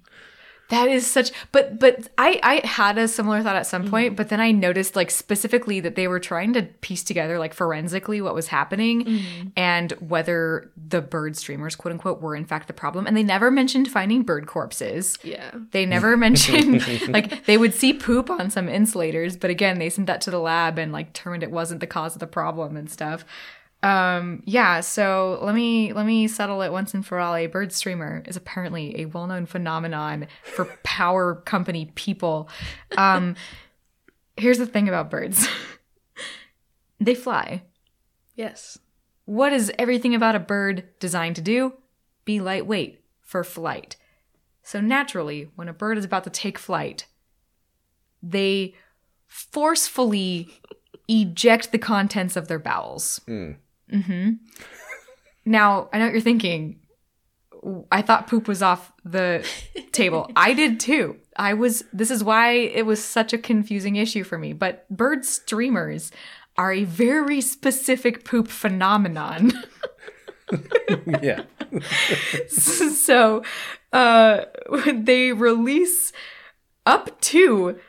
[0.69, 3.91] That is such but but I I had a similar thought at some mm-hmm.
[3.91, 7.53] point, but then I noticed like specifically that they were trying to piece together like
[7.53, 9.47] forensically what was happening mm-hmm.
[9.55, 13.51] and whether the bird streamers quote unquote were in fact the problem and they never
[13.51, 15.19] mentioned finding bird corpses.
[15.23, 15.51] Yeah.
[15.71, 20.07] They never mentioned like they would see poop on some insulators, but again, they sent
[20.07, 22.89] that to the lab and like determined it wasn't the cause of the problem and
[22.89, 23.23] stuff.
[23.85, 27.35] Um, yeah, so let me let me settle it once and for all.
[27.35, 32.49] A bird streamer is apparently a well-known phenomenon for power company people.
[32.97, 33.35] Um,
[34.37, 35.47] here's the thing about birds.
[36.99, 37.61] they fly.
[38.33, 38.79] Yes.
[39.25, 41.73] What is everything about a bird designed to do?
[42.25, 43.97] Be lightweight for flight.
[44.63, 47.05] So naturally, when a bird is about to take flight,
[48.23, 48.73] they
[49.27, 50.49] forcefully
[51.07, 53.21] eject the contents of their bowels.
[53.91, 54.31] Mm-hmm.
[55.45, 56.79] Now, I know what you're thinking.
[57.91, 59.47] I thought poop was off the
[59.91, 60.29] table.
[60.35, 61.17] I did too.
[61.37, 64.53] I was, this is why it was such a confusing issue for me.
[64.53, 66.11] But bird streamers
[66.57, 69.51] are a very specific poop phenomenon.
[71.21, 71.43] yeah.
[72.47, 73.43] so
[73.91, 74.45] uh
[74.93, 76.13] they release
[76.85, 77.79] up to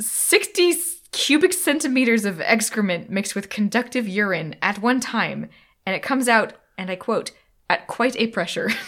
[0.00, 0.74] 60
[1.12, 5.48] cubic centimeters of excrement mixed with conductive urine at one time
[5.84, 7.32] and it comes out and i quote
[7.68, 8.70] at quite a pressure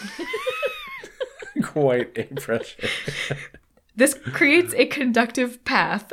[1.61, 2.87] Quite a pressure.
[3.95, 6.11] this creates a conductive path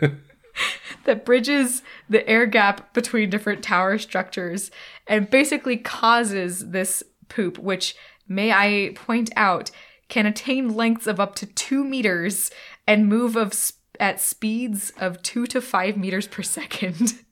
[1.04, 4.70] that bridges the air gap between different tower structures
[5.06, 7.96] and basically causes this poop, which,
[8.28, 9.70] may I point out,
[10.08, 12.50] can attain lengths of up to two meters
[12.86, 17.14] and move of sp- at speeds of two to five meters per second.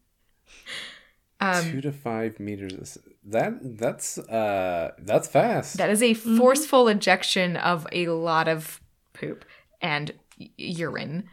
[1.70, 2.96] Two to five meters.
[3.22, 5.76] That that's uh that's fast.
[5.76, 8.80] That is a forceful ejection of a lot of
[9.12, 9.44] poop
[9.82, 11.28] and y- urine.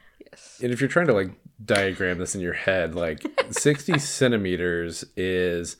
[0.61, 1.31] and if you're trying to like
[1.63, 2.95] diagram this in your head.
[2.95, 5.77] Like 60 centimeters is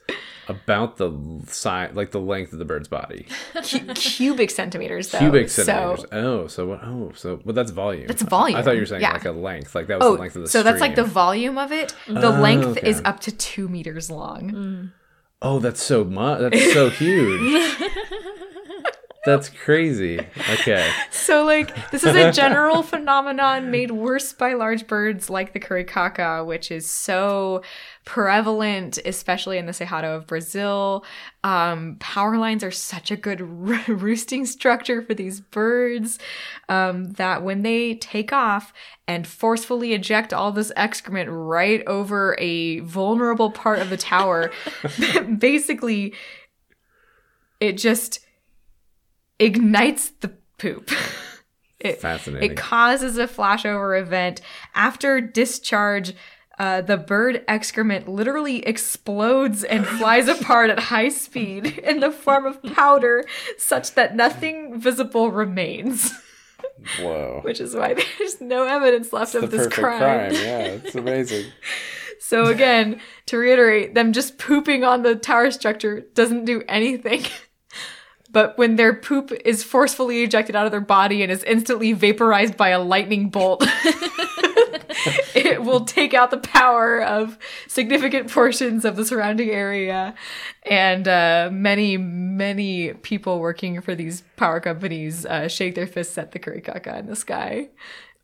[0.50, 1.12] about the
[1.48, 3.28] size, like the length of the bird's body.
[3.54, 5.20] Cu- cubic centimeters, though.
[5.20, 6.06] Cubic So- centimeters.
[6.12, 6.80] oh, so what?
[6.84, 8.08] Oh, so but that's volume.
[8.08, 9.14] That's volume, I thought you were saying yeah.
[9.14, 9.74] like a length.
[9.76, 11.96] Like that was Oh, the length of the so that's like the volume of it.
[12.08, 12.90] The Oh, length okay.
[12.90, 14.92] is up to two meters long.
[15.42, 16.40] Oh, that's so much.
[16.40, 17.82] That's so huge.
[19.26, 20.20] that's crazy.
[20.52, 20.90] Okay.
[21.24, 26.46] So, like, this is a general phenomenon made worse by large birds like the curicaca,
[26.46, 27.62] which is so
[28.04, 31.06] prevalent, especially in the Cerrado of Brazil.
[31.44, 36.20] Um, power lines are such a good ro- roosting structure for these birds
[36.68, 38.74] um, that when they take off
[39.08, 44.52] and forcefully eject all this excrement right over a vulnerable part of the tower,
[45.38, 46.14] basically,
[47.62, 48.23] it just
[49.40, 50.90] ignites the poop.
[51.80, 52.52] It, Fascinating.
[52.52, 54.40] it causes a flashover event.
[54.74, 56.14] After discharge,
[56.58, 62.46] uh, the bird excrement literally explodes and flies apart at high speed in the form
[62.46, 63.26] of powder,
[63.58, 66.14] such that nothing visible remains.
[67.02, 67.42] Whoa.
[67.44, 70.00] Which is why there's no evidence left the of this crime.
[70.00, 70.32] crime.
[70.32, 71.48] Yeah, it's amazing.
[72.20, 77.26] So again, to reiterate, them just pooping on the tower structure doesn't do anything.
[78.34, 82.58] But when their poop is forcefully ejected out of their body and is instantly vaporized
[82.58, 83.64] by a lightning bolt,
[85.36, 90.16] it will take out the power of significant portions of the surrounding area.
[90.64, 96.32] And uh, many, many people working for these power companies uh, shake their fists at
[96.32, 97.70] the curicaca in the sky.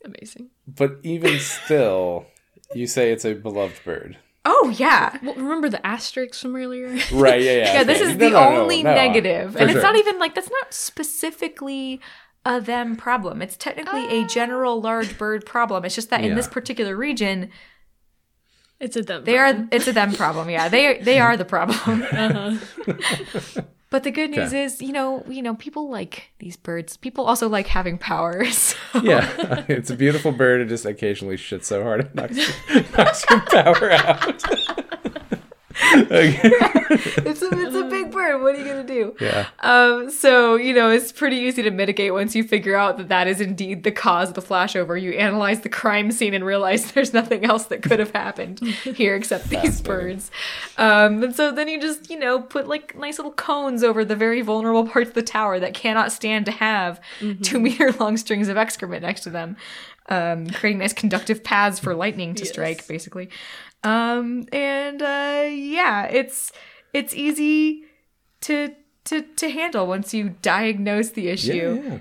[0.03, 0.49] Amazing.
[0.67, 2.25] But even still,
[2.73, 4.17] you say it's a beloved bird.
[4.45, 5.17] Oh, yeah.
[5.21, 6.87] Well, remember the asterisks from earlier?
[7.11, 7.73] Right, yeah, yeah.
[7.73, 9.53] Yeah, this is No, the no, no, only no, negative.
[9.53, 9.83] for and it's sure.
[9.83, 11.99] not even like that's not specifically
[12.45, 13.41] a them problem.
[13.41, 15.83] It's technically a general large bird problem.
[15.85, 17.49] It's just that in this particular region,
[18.79, 19.25] it's a them.
[19.25, 20.49] they are it's a them problem.
[20.49, 22.03] Yeah, they are, they are the problem.
[22.13, 23.61] Uh-huh.
[23.91, 24.63] But the good news Okay.
[24.65, 26.95] is, you know, you know, people like these birds.
[26.95, 28.75] People also like having powers.
[29.03, 30.61] Yeah, it's a beautiful bird.
[30.61, 32.37] It just occasionally shits so hard it knocks,
[32.97, 34.43] knocks your power out.
[35.93, 36.37] Okay.
[36.41, 38.41] it's a it's a big bird.
[38.41, 39.15] What are you gonna do?
[39.21, 39.47] Yeah.
[39.59, 43.27] Um, so you know it's pretty easy to mitigate once you figure out that that
[43.27, 44.99] is indeed the cause of the flashover.
[45.01, 49.15] You analyze the crime scene and realize there's nothing else that could have happened here
[49.15, 50.31] except these birds.
[50.79, 54.15] Um, and so then you just you know put like nice little cones over the
[54.15, 57.01] very vulnerable parts of the tower that cannot stand to have
[57.41, 59.57] two meter long strings of excrement next to them,
[60.07, 63.29] um, creating nice conductive paths for lightning to strike, basically.
[63.83, 66.53] Um, and uh, yeah, it's
[66.93, 67.83] it's easy
[68.41, 68.73] to
[69.03, 71.81] to to handle once you diagnose the issue.
[71.83, 71.99] Yeah, yeah.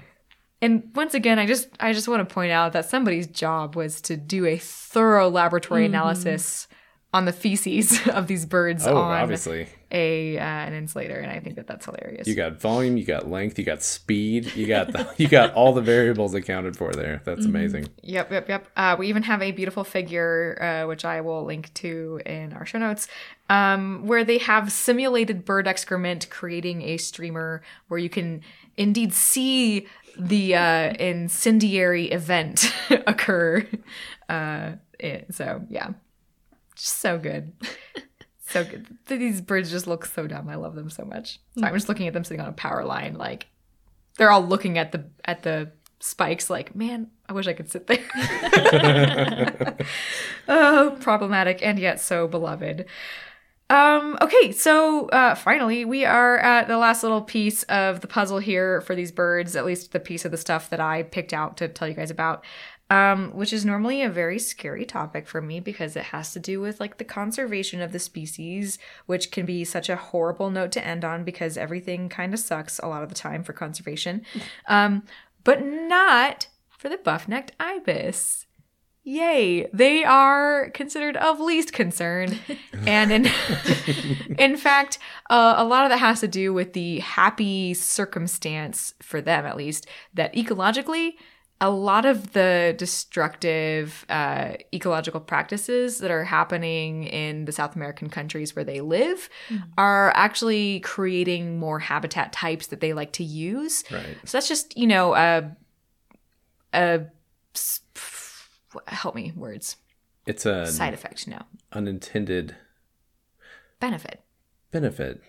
[0.63, 4.01] And once again, I just I just want to point out that somebody's job was
[4.03, 6.69] to do a thorough laboratory analysis
[7.15, 9.67] on the feces of these birds Oh, on obviously.
[9.91, 12.29] a uh, an insulator, and I think that that's hilarious.
[12.29, 15.73] You got volume, you got length, you got speed, you got the, you got all
[15.73, 17.23] the variables accounted for there.
[17.25, 17.89] That's amazing.
[18.03, 18.69] Yep, yep, yep.
[18.77, 22.67] Uh, we even have a beautiful figure, uh, which I will link to in our
[22.67, 23.09] show notes,
[23.49, 28.43] um, where they have simulated bird excrement creating a streamer where you can
[28.77, 29.87] indeed see
[30.19, 32.71] the uh, incendiary event
[33.07, 33.67] occur.
[34.29, 35.93] Uh, it- so, yeah.
[36.79, 37.53] Just so good.
[38.47, 38.87] so good.
[39.07, 40.49] These birds just look so dumb.
[40.49, 41.41] I love them so much.
[41.57, 43.49] So I'm just looking at them sitting on a power line, like
[44.19, 45.71] they're all looking at the at the
[46.01, 47.99] spikes like man i wish i could sit there
[50.49, 52.85] oh problematic and yet so beloved
[53.71, 58.39] um okay so uh finally we are at the last little piece of the puzzle
[58.39, 61.57] here for these birds at least the piece of the stuff that i picked out
[61.57, 62.45] to tell you guys about
[62.91, 66.61] um, which is normally a very scary topic for me because it has to do
[66.61, 70.87] with like the conservation of the species, which can be such a horrible note to
[70.87, 74.23] end on because everything kind of sucks a lot of the time for conservation,
[74.69, 75.03] um,
[75.45, 78.47] but not for the buff-necked ibis.
[79.05, 79.67] Yay!
[79.73, 82.39] They are considered of least concern,
[82.87, 83.31] and in
[84.39, 84.99] in fact,
[85.31, 89.57] uh, a lot of that has to do with the happy circumstance for them, at
[89.57, 91.15] least, that ecologically
[91.61, 98.09] a lot of the destructive uh, ecological practices that are happening in the South American
[98.09, 99.29] countries where they live
[99.77, 103.83] are actually creating more habitat types that they like to use.
[103.91, 104.17] Right.
[104.25, 105.57] So that's just, you know, a
[106.73, 107.07] a
[108.87, 109.77] help me words
[110.27, 111.41] It's a side effect, no
[111.73, 112.55] unintended
[113.81, 114.23] benefit.
[114.71, 115.23] benefit.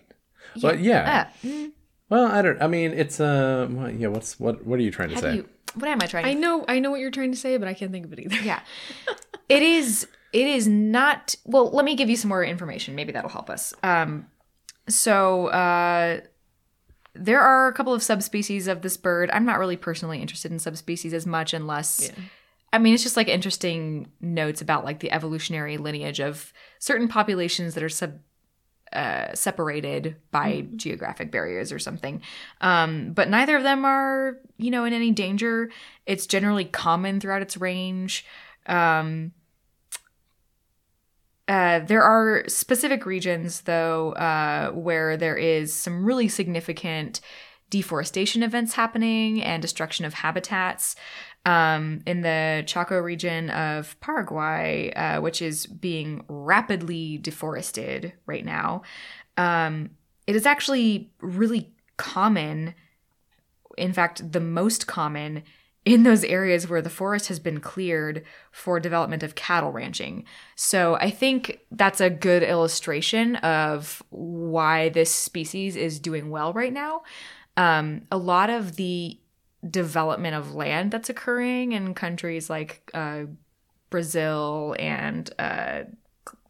[0.62, 1.30] But yeah.
[1.32, 1.72] Ah, mm,
[2.10, 2.62] Well, I don't.
[2.62, 4.08] I mean, it's uh, well, yeah.
[4.08, 4.66] What's what?
[4.66, 5.36] What are you trying to have say?
[5.36, 5.50] you?
[5.76, 6.26] What am I trying?
[6.26, 8.20] I know I know what you're trying to say, but I can't think of it
[8.20, 8.38] either.
[8.38, 8.62] Yeah.
[9.50, 13.30] it is it is not well let me give you some more information maybe that'll
[13.30, 14.28] help us um
[14.88, 16.22] so uh
[17.16, 20.60] there are a couple of subspecies of this bird i'm not really personally interested in
[20.60, 22.12] subspecies as much unless
[22.72, 27.74] i mean it's just like interesting notes about like the evolutionary lineage of certain populations
[27.74, 28.20] that are sub
[28.94, 32.22] uh, separated by geographic barriers or something.
[32.62, 35.70] Um, but neither of them are, you know, in any danger.
[36.06, 38.26] It's generally common throughout its range.
[38.66, 39.32] Um,
[41.48, 47.22] uh, there are specific regions, though, uh, where there is some really significant
[47.70, 50.96] deforestation events happening and destruction of habitats.
[51.50, 58.84] Um, in the Chaco region of Paraguay, uh, which is being rapidly deforested right now,
[59.36, 59.90] um,
[60.28, 62.76] it is actually really common.
[63.80, 65.42] In fact, the most common
[65.86, 70.26] in those areas where the forest has been cleared for development of cattle ranching.
[70.56, 76.74] So I think that's a good illustration of why this species is doing well right
[76.74, 77.02] now.
[77.58, 79.20] Um, a lot of the
[79.68, 83.24] development of land that's occurring in countries like uh,
[83.90, 85.82] Brazil and uh,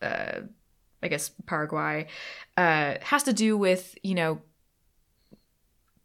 [0.02, 0.42] uh,
[1.02, 2.08] I guess Paraguay
[2.58, 4.42] uh, has to do with you know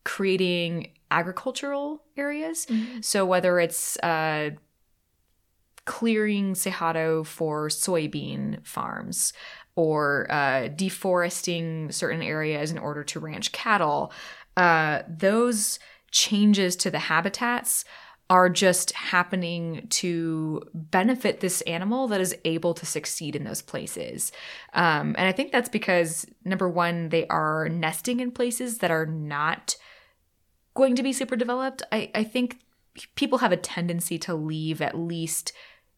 [0.04, 2.66] creating agricultural areas.
[3.00, 4.50] So whether it's uh,
[5.84, 9.32] clearing Cerrado for soybean farms
[9.76, 14.12] or uh, deforesting certain areas in order to ranch cattle,
[14.56, 15.78] uh, those
[16.14, 17.84] changes to the habitats
[18.30, 24.32] are just happening to benefit this animal that is able to succeed in those places.
[24.72, 29.04] Um, and I think that's because, number one, they are nesting in places that are
[29.04, 29.76] not
[30.72, 31.82] going to be super developed.
[31.92, 32.60] I, I think
[33.14, 35.52] people have a tendency to leave at least,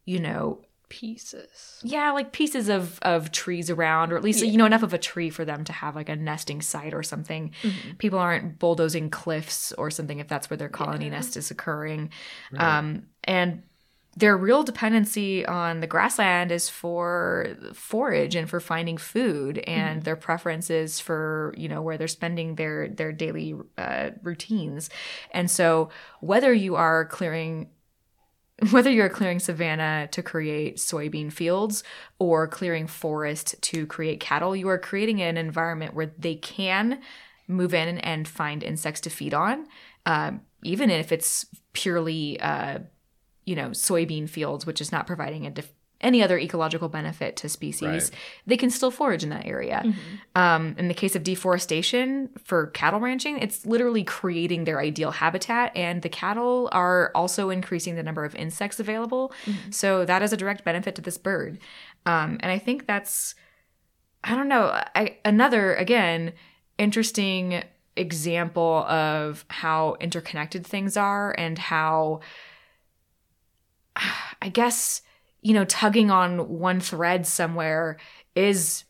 [0.05, 1.81] you know, Pieces.
[1.83, 4.99] yeah, like pieces of of trees around, or at least you know enough of a
[4.99, 7.53] tree for them to have like a nesting site or something.
[7.99, 12.11] People aren't bulldozing cliffs or something if that's where their colony nest is occurring.
[12.57, 13.63] Um, and
[14.17, 20.17] their real dependency on the grassland is for forage and for finding food, and their
[20.17, 24.89] preferences for you know where they're spending their their daily uh, routines.
[25.33, 27.69] And so, whether you are clearing
[28.71, 31.85] whether you're clearing savanna to create soybean fields
[32.19, 37.01] or clearing forest to create cattle, you are creating an environment where they can
[37.49, 39.67] move in and find insects to feed on,
[40.07, 42.79] um, even if it's purely, uh,
[43.45, 45.51] you know, soybean fields, which is not providing a
[46.07, 47.83] any other ecological benefit to species.
[47.89, 48.11] Right.
[48.47, 49.83] They can still forage in that area.
[50.37, 55.77] Um, in the case of deforestation for cattle ranching, it's literally creating their ideal habitat,
[55.77, 59.33] and the cattle are also increasing the number of insects available.
[59.71, 61.59] So that is a direct benefit to this bird.
[62.07, 63.35] Um, and I think that's,
[64.23, 66.33] I don't know, I, another, again,
[66.79, 67.65] interesting
[67.97, 72.21] example of how interconnected things are and how,
[74.41, 75.03] I guess,
[75.47, 77.99] you know, tugging on one thread somewhere
[78.35, 78.83] is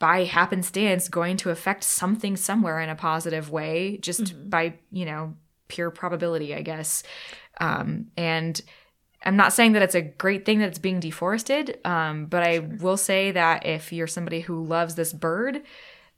[0.00, 5.34] by happenstance going to affect something somewhere in a positive way just by you know
[5.68, 7.02] pure probability i guess.
[7.60, 8.60] Um, and
[9.24, 12.58] i'm not saying that it's a great thing that it's being deforested um, but i
[12.58, 15.62] will say that if you're somebody who loves this bird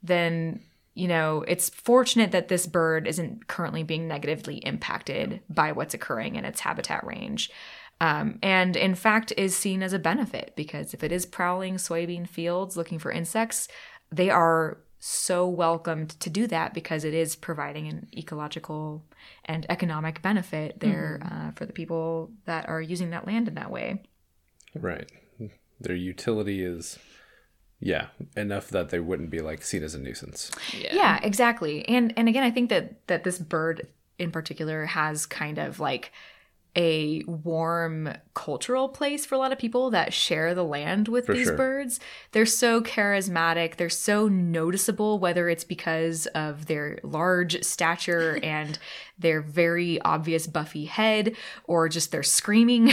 [0.02, 0.60] then
[0.94, 6.36] you know it's fortunate that this bird isn't currently being negatively impacted by what's occurring
[6.36, 7.50] in its habitat range
[8.04, 12.28] um, and in fact is seen as a benefit because if it is prowling soybean
[12.28, 13.66] fields looking for insects,
[14.12, 19.04] they are so welcomed to do that because it is providing an ecological
[19.46, 23.70] and economic benefit there uh, for the people that are using that land in that
[23.70, 24.02] way.
[24.74, 25.10] Right.
[25.80, 26.98] Their utility is,
[27.80, 30.50] yeah, enough that they wouldn't be like seen as a nuisance.
[30.72, 31.86] Yeah, exactly.
[31.88, 33.88] And and again, I think that that this bird
[34.18, 36.12] in particular has kind of like
[36.76, 41.46] a warm cultural place for a lot of people that share the land with these
[41.46, 41.56] sure.
[41.56, 42.00] birds.
[42.32, 48.78] They're so charismatic, they're so noticeable whether it's because of their large stature and
[49.18, 52.92] their very obvious buffy head or just their screaming.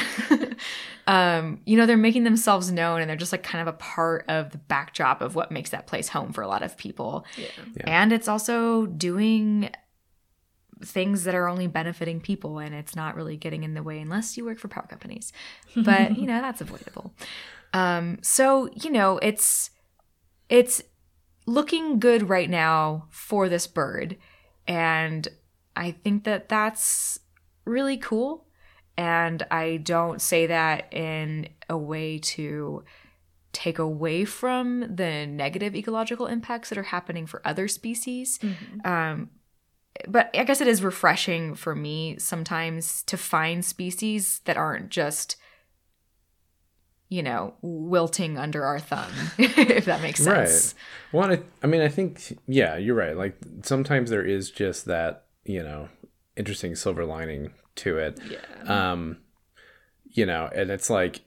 [1.08, 4.26] um, you know, they're making themselves known and they're just like kind of a part
[4.28, 7.26] of the backdrop of what makes that place home for a lot of people.
[7.36, 7.48] Yeah.
[7.86, 9.72] And it's also doing
[10.84, 14.38] things that are only benefiting people and it's not really getting in the way unless
[14.38, 15.32] you work for power companies.
[15.76, 17.14] But, you know, that's avoidable.
[17.74, 19.70] Um so, you know, it's
[20.50, 20.82] it's
[21.46, 24.18] looking good right now for this bird
[24.68, 25.28] and
[25.76, 27.20] I think that that's
[27.66, 28.46] really cool
[28.98, 32.84] And I don't say that in a way to
[33.54, 38.40] take away from the negative ecological impacts that are happening for other species.
[38.86, 39.30] Um,
[40.08, 45.36] but I guess it is refreshing for me sometimes to find species that aren't just,
[47.10, 50.76] you know, wilting under our thumb, if that makes sense.
[51.14, 51.20] Right.
[51.22, 53.18] Well, I, I mean, I think, yeah, you're right.
[53.18, 55.90] Like sometimes there is just that, you know,
[56.38, 58.20] interesting silver lining to it.
[58.30, 58.92] Yeah.
[58.92, 59.18] Um,
[60.06, 61.22] you know, and it's like,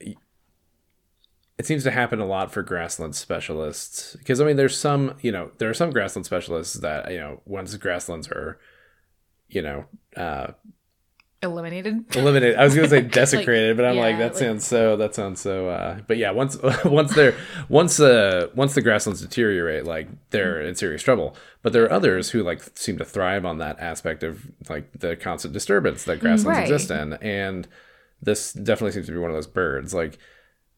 [1.58, 5.30] it seems to happen a lot for grassland specialists because I mean, there's some, you
[5.32, 8.58] know, there are some grassland specialists that, you know, once grasslands are,
[9.48, 9.84] you know,
[10.16, 10.48] uh,
[11.42, 12.16] Eliminated.
[12.16, 12.56] eliminated.
[12.58, 14.96] I was gonna say desecrated, but I'm like that like- sounds so.
[14.96, 15.68] That sounds so.
[15.68, 17.36] Uh, but yeah, once once they're
[17.68, 21.36] once uh once the grasslands deteriorate, like they're in serious trouble.
[21.60, 25.16] But there are others who like seem to thrive on that aspect of like the
[25.16, 26.62] constant disturbance that grasslands Right.
[26.62, 27.68] exist in, and
[28.22, 29.92] this definitely seems to be one of those birds.
[29.92, 30.18] Like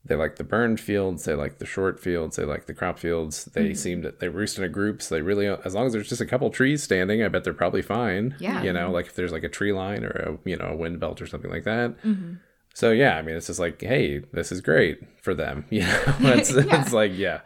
[0.06, 3.46] they like the burned fields, they like the short fields, they like the crop fields.
[3.46, 5.08] They seem to they roost in groups.
[5.08, 7.82] They really, as long as there's just a couple trees standing, I bet they're probably
[7.82, 8.36] fine.
[8.38, 8.62] Yeah.
[8.62, 11.00] you know, like if there's like a tree line or a you know a wind
[11.00, 12.00] belt or something like that.
[12.02, 12.34] Mm-hmm.
[12.74, 15.64] So yeah, I mean, it's just like, hey, this is great for them.
[15.70, 17.40] You know, it's, it's like, yeah.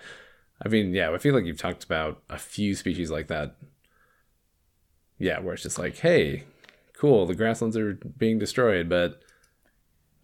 [0.64, 3.56] I mean, yeah, I feel like you've talked about a few species like that.
[5.18, 6.44] Yeah, where it's just like, hey,
[6.94, 9.22] cool, the grasslands are being destroyed, but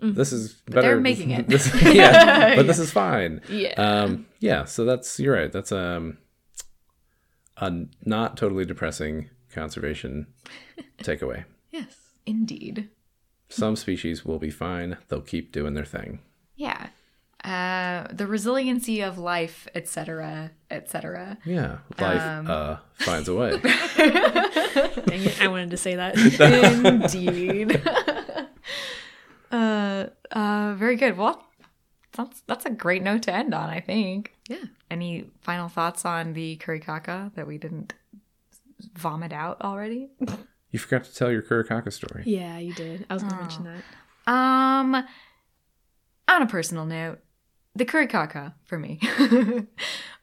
[0.00, 0.82] this is better.
[0.82, 1.48] they're making it.
[1.48, 3.40] This, yeah, but this is fine.
[3.48, 3.72] Yeah.
[3.76, 4.64] Um, yeah.
[4.64, 5.50] So that's you're right.
[5.52, 6.18] That's um,
[7.56, 7.72] a
[8.04, 10.26] not totally depressing conservation
[10.98, 11.44] takeaway.
[11.70, 11.96] yes.
[12.26, 12.88] Indeed.
[13.48, 14.96] Some species will be fine.
[15.08, 16.18] They'll keep doing their thing.
[16.56, 16.88] Yeah.
[17.44, 21.38] Uh, the resiliency of life, etc., etc.
[21.44, 22.50] Yeah, life Um.
[22.50, 23.50] uh, finds a way.
[23.60, 26.16] Dang it, I wanted to say that.
[26.84, 27.80] Indeed.
[29.50, 31.16] Uh, uh, very good.
[31.16, 31.44] Well,
[32.12, 33.68] that's that's a great note to end on.
[33.70, 34.32] I think.
[34.48, 34.64] yeah.
[34.90, 37.94] Any final thoughts on the curicaca that we didn't
[38.94, 40.10] vomit out already?
[40.70, 42.22] You forgot to tell your curicaca story.
[42.26, 43.06] Yeah, you did.
[43.08, 43.82] I was gonna mention that.
[44.32, 44.94] Um,
[46.28, 47.20] on a personal note,
[47.74, 49.00] the curicaca for me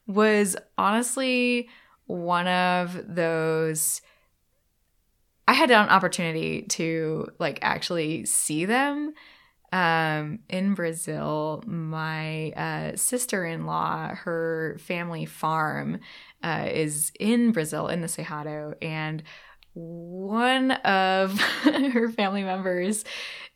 [0.08, 1.70] was honestly
[2.06, 4.02] one of those.
[5.48, 9.14] I had an opportunity to like actually see them
[9.74, 11.64] um, in Brazil.
[11.66, 16.00] My uh, sister in law, her family farm
[16.44, 19.24] uh, is in Brazil in the Cerrado, and
[19.74, 23.04] one of her family members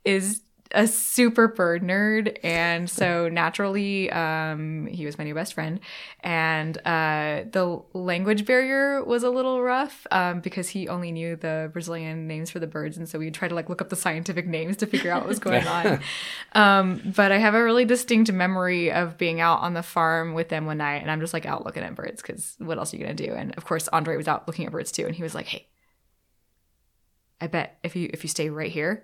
[0.03, 0.41] is
[0.72, 5.80] a super bird nerd and so naturally um he was my new best friend.
[6.22, 11.70] And uh the language barrier was a little rough um because he only knew the
[11.74, 14.47] brazilian names for the birds and so we'd try to like look up the scientific
[14.47, 15.99] names to figure out what was going on.
[16.53, 20.49] Um but i have a really distinct memory of being out on the farm with
[20.49, 22.97] them one night and i'm just like out looking at birds because what else are
[22.97, 23.34] you gonna do?
[23.34, 25.68] And of course andre was out looking at birds too and he was like hey
[27.39, 29.03] I bet if you if you stay right here,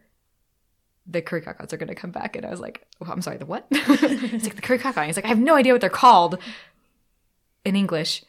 [1.06, 2.36] the curry currycocks are gonna come back.
[2.36, 3.68] And I was like, oh, I'm sorry, the what?
[3.72, 5.06] it's like the curry currycock.
[5.06, 6.38] He's like, I have no idea what they're called
[7.66, 8.24] in English.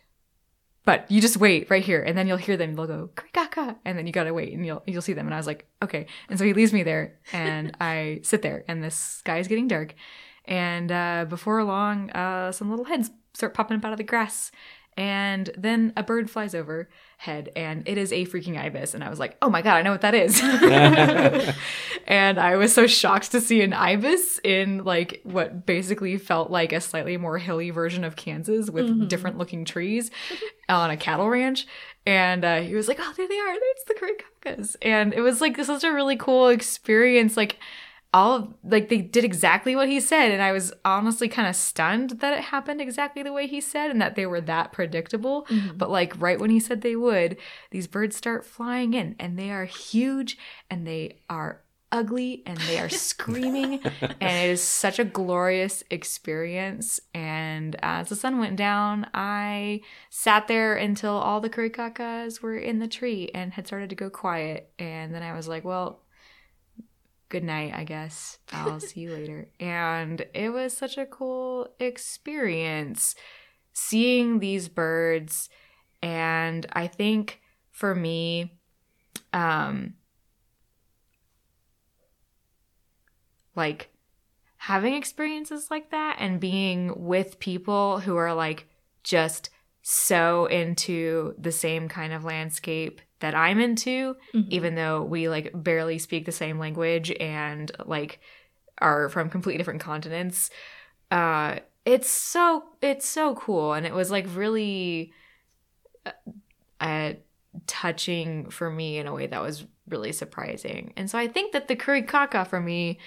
[0.85, 2.75] But you just wait right here, and then you'll hear them.
[2.75, 5.27] They'll go curicaca, and then you gotta wait, and you'll you'll see them.
[5.27, 6.07] And I was like, okay.
[6.29, 9.67] And so he leaves me there, and I sit there, and the sky is getting
[9.67, 9.95] dark,
[10.45, 14.53] and uh, before long, uh, some little heads start popping up out of the grass,
[14.95, 16.55] and then a bird flies
[17.25, 18.95] overhead, and it is a freaking ibis.
[18.95, 20.41] And I was like, oh my god, I know what that is.
[22.07, 26.73] and I was so shocked to see an ibis in like what basically felt like
[26.73, 30.11] a slightly more hilly version of Kansas with different looking trees
[30.69, 31.67] on a cattle ranch.
[32.07, 33.55] And uh, he was like, "Oh, there they are!
[33.55, 37.37] There's the curicacas!" And it was like such a really cool experience.
[37.37, 37.59] Like
[38.15, 41.57] all of, like they did exactly what he said, and I was honestly kind of
[41.57, 45.47] stunned that it happened exactly the way he said, and that they were that predictable.
[45.47, 45.77] Mm-hmm.
[45.77, 47.37] But like right when he said they would,
[47.73, 50.39] these birds start flying in, and they are huge,
[50.71, 57.01] and they are ugly and they are screaming and it is such a glorious experience.
[57.15, 59.81] And as the sun went down i
[60.11, 64.11] sat there until all the curicacas were in the tree and had started to go
[64.11, 64.73] quiet.
[64.79, 66.01] And then i was like well
[67.35, 68.39] good night i guess.
[68.53, 69.49] I'll see you later.
[69.59, 73.17] And it was such a cool experience
[73.73, 75.49] seeing these birds.
[76.01, 77.41] And i think
[77.73, 78.61] for me
[79.33, 79.95] um
[83.57, 83.91] like
[84.57, 88.69] having experiences like that and being with people who are like
[89.03, 89.51] just
[89.83, 94.49] so into the same kind of landscape that I'm into, Mhm.
[94.51, 98.21] even though we like barely speak the same language and like
[98.77, 100.51] are from completely different continents.
[101.11, 105.15] Uh, it's so it's so cool, and it was like really
[106.05, 106.11] uh,
[106.81, 107.13] uh,
[107.67, 110.93] touching for me in a way that was really surprising.
[110.99, 112.99] And so I think that the curicaca for me,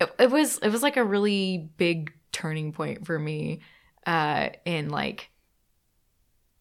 [0.00, 3.58] it, it was it was like a really big turning point for me
[4.06, 5.30] uh, in like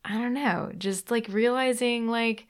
[0.03, 2.47] I don't know, just like realizing like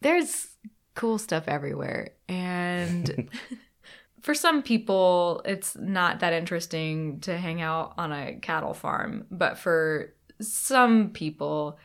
[0.00, 0.48] there's
[0.94, 2.10] cool stuff everywhere.
[2.28, 3.28] And
[4.22, 9.56] for some people it's not that interesting to hang out on a cattle farm but
[9.56, 10.12] for
[10.42, 11.78] some people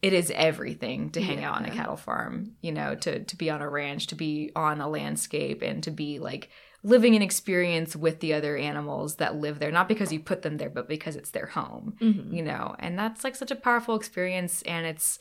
[0.00, 3.50] it is everything to hang out on a cattle farm you know to to be
[3.50, 6.48] on a ranch to be on a landscape and to be like
[6.82, 10.56] living an experience with the other animals that live there not because you put them
[10.56, 12.34] there but because it's their home Mhm.
[12.34, 12.74] you know?
[12.78, 15.18] And that's like such a powerful experience and it's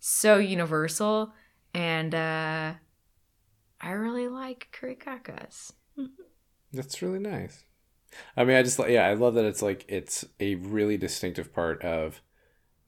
[0.00, 1.34] so universal
[1.74, 2.72] and uh
[3.80, 5.72] i really like curicacas
[6.72, 7.64] That's really nice.
[8.36, 11.52] I mean, I just like yeah, I love that it's like it's a really distinctive
[11.52, 12.20] part of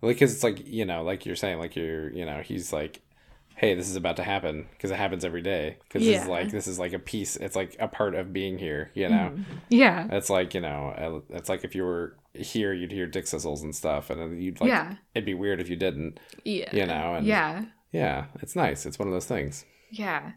[0.03, 3.03] like cuz it's like, you know, like you're saying like you're, you know, he's like
[3.57, 6.27] hey, this is about to happen because it happens every day is Yeah.
[6.27, 9.33] like this is like a piece, it's like a part of being here, you know.
[9.35, 9.45] Mhm.
[9.71, 10.89] yeah It's like, you know,
[11.31, 14.69] uh, it's like if you were here you'd hear dickcissels and stuff and you'd like
[14.69, 16.75] yeah it'd be weird if you didn't, Yeah.
[16.75, 18.87] you know, and yeah yeah, it's nice.
[18.87, 19.65] It's one of those things.
[19.91, 20.33] yeah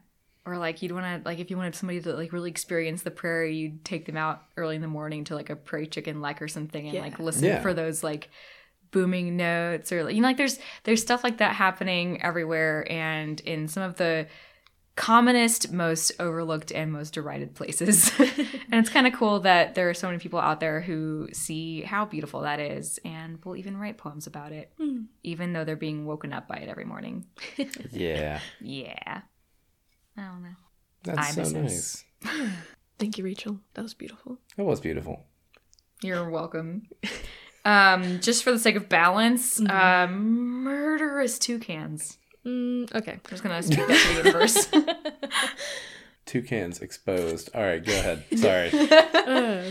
[0.46, 3.12] or like you'd want to like if you wanted somebody to like really experience the
[3.12, 6.42] prairie you'd take them out early in the morning to like a prairie chicken lek
[6.42, 7.02] or something and Yeah.
[7.02, 7.62] like listen Yeah.
[7.62, 8.30] for those like
[8.92, 13.68] booming notes or you know like there's there's stuff like that happening everywhere and in
[13.68, 14.28] some of the
[15.00, 19.94] commonest most overlooked and most derided places and it's kind of cool that there are
[19.94, 23.98] so many people out there who see how beautiful that is and will even write
[23.98, 25.06] poems about it Mm.
[25.24, 27.26] even though they're being woken up by it every morning
[27.92, 28.42] Yeah.
[28.60, 29.22] yeah
[30.18, 30.56] i don't know
[31.06, 32.04] That's so nice.
[33.00, 33.62] Thank you, Rachel.
[33.76, 34.38] That was beautiful.
[34.58, 35.24] It was beautiful.
[36.04, 36.90] You're welcome.
[37.64, 39.70] Um, just for the sake of balance, Mhm.
[39.72, 42.18] um, murderous toucans.
[42.46, 43.14] Mm, okay.
[43.14, 44.70] I'm just gonna speak that to the universe.
[46.26, 47.50] Toucans exposed.
[47.54, 48.24] All right, go ahead.
[48.36, 48.70] Sorry.
[48.72, 49.64] Uh,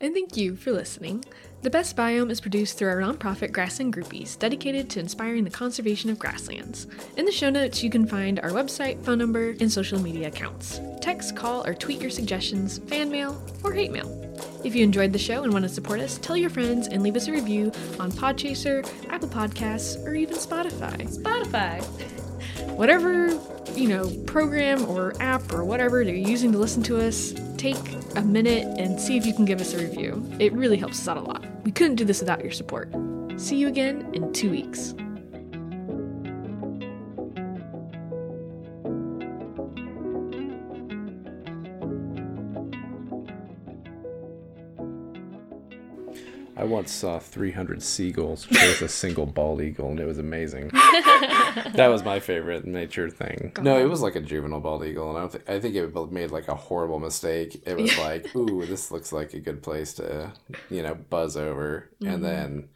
[0.00, 1.24] and thank you for listening.
[1.64, 6.10] The Best Biome is produced through our nonprofit Grassland Groupies, dedicated to inspiring the conservation
[6.10, 6.86] of grasslands.
[7.16, 10.78] In the show notes, you can find our website, phone number, and social media accounts.
[11.00, 14.10] Text, call, or tweet your suggestions, fan mail, or hate mail.
[14.62, 17.16] If you enjoyed the show and want to support us, tell your friends and leave
[17.16, 21.00] us a review on Podchaser, Apple Podcasts, or even Spotify.
[21.18, 21.82] Spotify.
[22.76, 23.28] whatever
[23.74, 27.32] you know program or app or whatever you're using to listen to us
[27.64, 30.22] take a minute and see if you can give us a review.
[30.38, 31.46] It really helps us out a lot.
[31.64, 32.92] We couldn't do this without your support.
[33.38, 34.92] See you again in two weeks
[46.56, 50.68] I once saw 300 seagulls chase a single bald eagle, and it was amazing.
[50.72, 53.52] that was my favorite nature thing.
[53.60, 56.12] No, it was like a juvenile bald eagle, and I, don't think I think it
[56.12, 57.62] made like a horrible mistake.
[57.66, 60.32] It was like, ooh, this looks like a good place to,
[60.70, 62.22] you know, buzz over, and mm-hmm.
[62.22, 62.68] then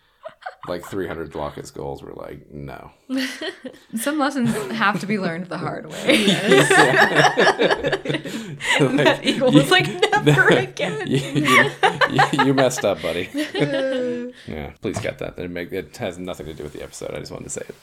[0.67, 2.91] like 300 glaucous gulls were like, no.
[3.97, 6.27] Some lessons have to be learned the hard way.
[8.81, 9.87] Like, that eagle was like,
[10.25, 11.07] never again.
[11.07, 11.71] you, you,
[12.11, 13.29] you- you messed up, buddy.
[13.35, 15.39] yeah, please cut that.
[15.39, 17.13] It, make, it has nothing to do with the episode.
[17.15, 17.75] I just wanted to say it.